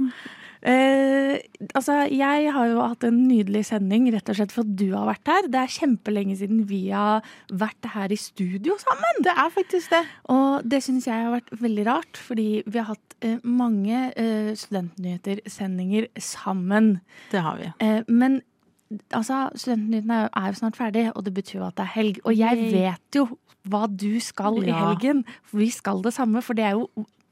Uh, 0.62 1.42
altså, 1.74 2.04
jeg 2.14 2.52
har 2.54 2.68
jo 2.70 2.84
hatt 2.86 3.06
en 3.08 3.24
nydelig 3.26 3.64
sending, 3.72 4.06
rett 4.14 4.28
og 4.30 4.38
slett 4.38 4.52
for 4.54 4.62
at 4.62 4.76
du 4.78 4.92
har 4.94 5.08
vært 5.10 5.32
her. 5.32 5.48
Det 5.50 5.58
er 5.58 5.74
kjempelenge 5.74 6.36
siden 6.38 6.60
vi 6.70 6.84
har 6.94 7.26
vært 7.50 7.90
her 7.96 8.14
i 8.14 8.20
studio 8.20 8.78
sammen. 8.84 9.24
Det 9.26 9.34
er 9.34 9.50
faktisk 9.56 9.96
det. 9.96 10.04
Og 10.30 10.68
det 10.70 10.84
syns 10.86 11.10
jeg 11.10 11.26
har 11.26 11.34
vært 11.34 11.50
veldig 11.64 11.88
rart, 11.90 12.22
fordi 12.30 12.48
vi 12.68 12.78
har 12.78 12.92
hatt 12.92 13.18
uh, 13.26 13.40
mange 13.42 14.06
uh, 14.14 14.54
studentnyheter-sendinger 14.54 16.12
sammen. 16.22 16.94
Det 17.34 17.42
har 17.42 17.58
vi. 17.58 17.74
Men 18.14 18.44
altså, 19.14 19.50
studentnyhetene 19.56 20.20
er 20.30 20.52
jo 20.52 20.60
snart 20.60 20.78
ferdig, 20.80 21.08
og 21.16 21.26
det 21.26 21.34
betyr 21.38 21.60
jo 21.60 21.68
at 21.70 21.78
det 21.80 21.88
er 21.88 21.96
helg. 21.96 22.20
Og 22.26 22.38
jeg 22.38 22.68
vet 22.74 23.20
jo 23.20 23.28
hva 23.70 23.86
du 23.88 24.20
skal 24.24 24.58
i 24.64 24.74
helgen. 24.74 25.24
For 25.48 25.62
vi 25.62 25.70
skal 25.74 26.02
det 26.06 26.14
samme, 26.18 26.42
for 26.46 26.58
det 26.58 26.66
er 26.66 26.78
jo 26.80 26.88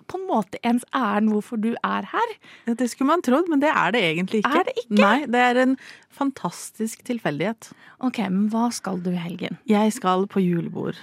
på 0.09 0.17
en 0.17 0.25
måte 0.25 0.57
ens 0.65 0.85
ærend 0.95 1.29
hvorfor 1.33 1.59
du 1.61 1.69
er 1.85 2.07
her. 2.09 2.31
Ja, 2.67 2.73
Det 2.73 2.89
skulle 2.89 3.11
man 3.11 3.21
trodd, 3.25 3.49
men 3.49 3.61
det 3.61 3.69
er 3.69 3.91
det 3.93 4.01
egentlig 4.01 4.41
ikke. 4.41 4.57
Er 4.57 4.63
det 4.65 4.73
ikke? 4.83 4.97
Nei, 5.01 5.17
det 5.29 5.43
er 5.45 5.61
en 5.61 5.77
fantastisk 6.09 7.03
tilfeldighet. 7.05 7.69
Ok, 8.01 8.17
men 8.29 8.49
hva 8.49 8.69
skal 8.73 9.01
du 9.05 9.11
i 9.13 9.21
helgen? 9.21 9.59
Jeg 9.69 9.93
skal 9.93 10.25
på 10.27 10.41
julebord 10.41 10.97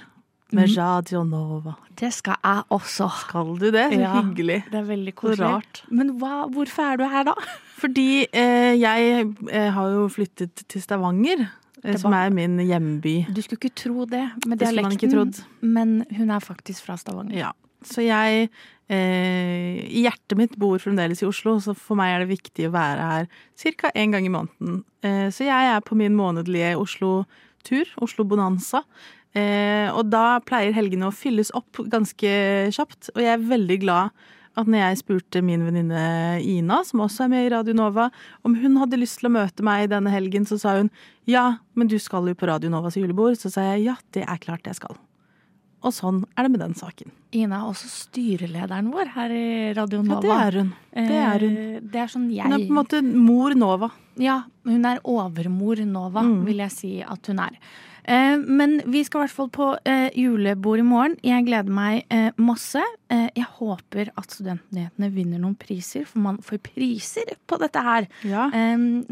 med 0.55 0.71
Radio 0.77 1.23
Nova. 1.27 1.73
Det 1.97 2.09
skal 2.13 2.37
jeg 2.43 2.63
også. 2.71 3.07
Skal 3.25 3.53
du 3.59 3.69
det? 3.71 3.87
Så 3.91 3.99
Ja. 3.99 4.13
hyggelig. 4.21 4.63
Det 4.71 4.79
er 4.79 4.83
veldig 4.87 5.13
koselig. 5.15 5.83
Men 5.89 6.13
hva, 6.19 6.47
hvorfor 6.49 6.93
er 6.93 6.97
du 6.97 7.03
her 7.07 7.23
da? 7.23 7.33
Fordi 7.77 8.27
eh, 8.31 8.73
jeg 8.79 9.35
eh, 9.51 9.69
har 9.73 9.89
jo 9.91 10.07
flyttet 10.07 10.63
til 10.67 10.81
Stavanger, 10.81 11.47
eh, 11.83 11.97
som 11.97 12.13
er 12.13 12.29
min 12.29 12.57
hjemby. 12.59 13.27
Du 13.33 13.41
skulle 13.41 13.59
ikke 13.59 13.75
tro 13.75 14.05
det 14.05 14.23
med 14.45 14.57
dialekten, 14.59 15.33
men 15.61 16.05
hun 16.15 16.29
er 16.31 16.39
faktisk 16.39 16.85
fra 16.85 16.95
Stavanger. 16.97 17.35
Ja. 17.37 17.51
Så 17.85 18.01
jeg 18.01 18.49
eh, 18.89 19.83
hjertet 20.01 20.37
mitt 20.39 20.55
bor 20.57 20.79
fremdeles 20.81 21.21
i 21.21 21.27
Oslo, 21.27 21.57
så 21.61 21.75
for 21.77 21.95
meg 21.99 22.15
er 22.15 22.23
det 22.25 22.31
viktig 22.39 22.69
å 22.69 22.73
være 22.73 23.09
her 23.11 23.27
ca. 23.77 23.91
én 23.95 24.11
gang 24.15 24.25
i 24.25 24.33
måneden. 24.33 24.83
Eh, 25.03 25.27
så 25.29 25.45
jeg 25.45 25.75
er 25.75 25.83
på 25.85 25.95
min 25.99 26.15
månedlige 26.17 26.73
Oslo-tur, 26.79 27.85
Oslo 28.01 28.25
Bonanza. 28.25 28.83
Eh, 29.35 29.89
og 29.93 30.09
da 30.09 30.39
pleier 30.45 30.73
helgene 30.73 31.09
å 31.09 31.13
fylles 31.13 31.51
opp 31.57 31.81
ganske 31.91 32.31
kjapt, 32.73 33.11
og 33.15 33.21
jeg 33.21 33.33
er 33.35 33.43
veldig 33.49 33.79
glad 33.83 34.09
at 34.57 34.65
når 34.65 34.79
jeg 34.81 34.97
spurte 35.03 35.41
min 35.45 35.61
venninne 35.67 36.41
Ina, 36.41 36.79
som 36.87 37.03
også 37.05 37.25
er 37.27 37.29
med 37.29 37.45
i 37.45 37.51
Radio 37.53 37.75
Nova, 37.77 38.07
om 38.47 38.55
hun 38.57 38.79
hadde 38.81 38.97
lyst 38.97 39.19
til 39.19 39.29
å 39.29 39.33
møte 39.35 39.61
meg 39.61 39.91
denne 39.91 40.09
helgen, 40.09 40.47
så 40.49 40.57
sa 40.57 40.77
hun 40.79 40.89
ja, 41.29 41.59
men 41.77 41.87
du 41.91 41.99
skal 42.01 42.25
jo 42.25 42.33
på 42.33 42.47
Radio 42.49 42.71
Novas 42.73 42.95
julebord. 42.97 43.35
Så 43.37 43.51
sa 43.53 43.61
jeg 43.75 43.83
ja, 43.91 43.95
det 44.15 44.23
er 44.25 44.39
klart 44.41 44.65
jeg 44.65 44.79
skal. 44.79 44.95
Og 45.85 45.93
sånn 45.93 46.23
er 46.33 46.47
det 46.47 46.51
med 46.55 46.61
den 46.63 46.73
saken. 46.73 47.11
Ina 47.37 47.59
er 47.59 47.67
også 47.69 47.85
styrelederen 47.91 48.87
vår 48.89 49.11
her 49.13 49.29
i 49.35 49.73
Radio 49.77 49.99
Ja, 50.01 50.07
Nova. 50.07 50.21
det 50.23 50.31
er 50.47 50.57
hun. 50.57 50.71
Det 50.95 51.19
er 51.21 51.39
hun. 51.45 51.57
Eh, 51.57 51.79
Det 51.83 52.01
er 52.01 52.07
sånn 52.15 52.29
jeg 52.33 52.43
Hun 52.47 52.53
er 52.53 52.63
på 52.65 52.71
en 52.73 52.79
måte 52.79 53.03
mor 53.13 53.53
Nova. 53.53 53.91
Ja, 54.17 54.39
hun 54.65 54.85
er 54.89 54.99
overmor 55.05 55.85
Nova, 55.85 56.23
Mm. 56.23 56.45
vil 56.45 56.57
jeg 56.57 56.71
si 56.71 57.01
at 57.03 57.27
hun 57.27 57.39
er. 57.39 57.59
Eh, 58.07 58.37
men 58.39 58.79
vi 58.87 59.03
skal 59.03 59.21
i 59.21 59.25
hvert 59.25 59.35
fall 59.35 59.49
på 59.53 59.67
eh, 59.87 60.07
julebord 60.15 60.79
i 60.79 60.85
morgen. 60.87 61.17
Jeg 61.25 61.47
gleder 61.47 61.73
meg 61.73 62.05
eh, 62.13 62.29
masse. 62.39 62.83
Jeg 63.07 63.45
håper 63.55 64.09
at 64.19 64.33
Studentnyhetene 64.35 65.07
vinner 65.15 65.39
noen 65.39 65.53
priser, 65.55 66.03
for 66.03 66.19
man 66.19 66.41
får 66.43 66.59
priser 66.65 67.29
på 67.47 67.55
dette 67.61 67.79
her. 67.79 68.07
Ja, 68.27 68.49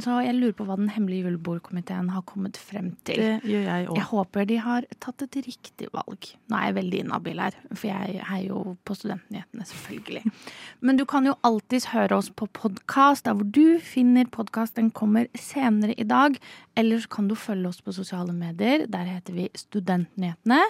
så 0.03 0.17
jeg 0.25 0.35
lurer 0.35 0.55
på 0.57 0.65
hva 0.67 0.75
den 0.75 0.89
hemmelige 0.91 1.29
julebordkomiteen 1.29 2.09
har 2.11 2.25
kommet 2.27 2.59
frem 2.59 2.89
til. 3.07 3.21
det 3.21 3.47
gjør 3.47 3.63
jeg 3.63 3.87
òg. 3.87 3.95
Jeg 3.95 4.07
håper 4.09 4.49
de 4.49 4.57
har 4.65 4.87
tatt 4.99 5.23
et 5.23 5.37
riktig 5.47 5.87
valg. 5.95 6.27
Nå 6.51 6.59
er 6.59 6.67
jeg 6.67 6.77
veldig 6.81 7.01
inhabil 7.05 7.39
her, 7.45 7.55
for 7.71 7.87
jeg 7.87 8.19
heier 8.33 8.49
jo 8.49 8.75
på 8.83 8.97
Studentnyhetene, 8.99 9.69
selvfølgelig. 9.71 10.35
Men 10.83 10.99
du 10.99 11.05
kan 11.07 11.31
jo 11.31 11.37
alltids 11.47 11.87
høre 11.93 12.19
oss 12.19 12.33
på 12.35 12.49
podkast, 12.51 13.29
der 13.29 13.39
hvor 13.39 13.47
du 13.47 13.79
finner 13.79 14.27
podkast. 14.27 14.75
Den 14.75 14.91
kommer 14.91 15.31
senere 15.39 15.95
i 15.95 16.03
dag. 16.03 16.35
Eller 16.75 16.99
så 16.99 17.07
kan 17.15 17.31
du 17.31 17.35
følge 17.39 17.71
oss 17.71 17.79
på 17.79 17.95
sosiale 17.95 18.35
medier. 18.35 18.84
Der 18.91 19.07
heter 19.09 19.35
vi 19.35 19.49
Studentnyhetene. 19.57 20.61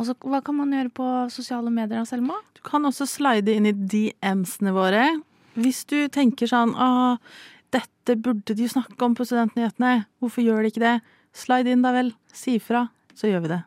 Og 0.00 0.08
så 0.08 0.14
hva 0.24 0.40
kan 0.44 0.56
man 0.56 0.72
gjøre 0.74 0.92
på 0.96 1.06
sosiale 1.32 1.72
medier 1.74 2.06
Selma? 2.08 2.38
Du 2.56 2.62
kan 2.66 2.86
også 2.88 3.06
slide 3.08 3.52
inn 3.52 3.68
i 3.68 3.74
DMs-ene 3.74 4.72
våre. 4.76 5.04
Hvis 5.60 5.82
du 5.90 5.98
tenker 6.12 6.48
sånn 6.48 6.72
Å, 6.72 7.18
dette 7.74 8.16
burde 8.16 8.56
de 8.56 8.66
jo 8.66 8.72
snakke 8.72 9.04
om 9.04 9.16
på 9.18 9.26
Studentnyhetene. 9.28 10.06
Hvorfor 10.22 10.46
gjør 10.46 10.64
de 10.64 10.72
ikke 10.72 10.84
det? 10.86 10.96
Slide 11.36 11.70
inn, 11.70 11.84
da 11.84 11.92
vel. 11.94 12.14
Si 12.34 12.56
ifra, 12.58 12.88
så 13.20 13.28
gjør 13.28 13.42
vi 13.44 13.48
det. 13.52 13.58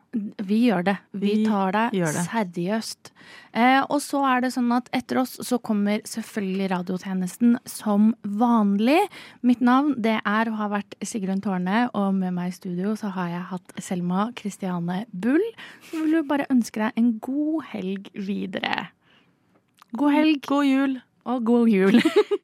Vi 0.48 0.56
gjør 0.66 0.84
det. 0.88 0.94
Vi, 1.14 1.28
Vi 1.30 1.44
tar 1.46 1.74
det, 1.76 1.82
det. 1.94 2.22
seriøst. 2.26 3.10
Eh, 3.54 3.84
og 3.86 4.00
så 4.02 4.22
er 4.26 4.42
det 4.42 4.50
sånn 4.56 4.72
at 4.74 4.88
etter 4.96 5.20
oss 5.22 5.36
så 5.46 5.60
kommer 5.62 6.02
selvfølgelig 6.10 6.70
radiotjenesten 6.72 7.54
som 7.70 8.08
vanlig. 8.26 8.98
Mitt 9.46 9.62
navn 9.62 9.94
det 10.02 10.16
er 10.18 10.50
og 10.50 10.58
har 10.58 10.72
vært 10.74 10.98
Sigrun 11.06 11.42
Tårne, 11.44 11.84
og 11.94 12.18
med 12.18 12.34
meg 12.34 12.50
i 12.50 12.56
studio 12.58 12.96
så 12.98 13.12
har 13.14 13.30
jeg 13.30 13.46
hatt 13.52 13.76
Selma 13.78 14.26
Kristiane 14.34 15.04
Bull. 15.12 15.44
Så 15.86 16.02
vil 16.02 16.18
du 16.18 16.28
bare 16.34 16.50
ønske 16.50 16.82
deg 16.82 16.98
en 16.98 17.12
god 17.22 17.68
helg 17.70 18.10
videre. 18.18 18.88
God 19.94 20.16
helg 20.18 20.42
God 20.50 20.66
jul. 20.66 20.98
og 21.30 21.46
god 21.46 21.70
jul. 21.70 22.02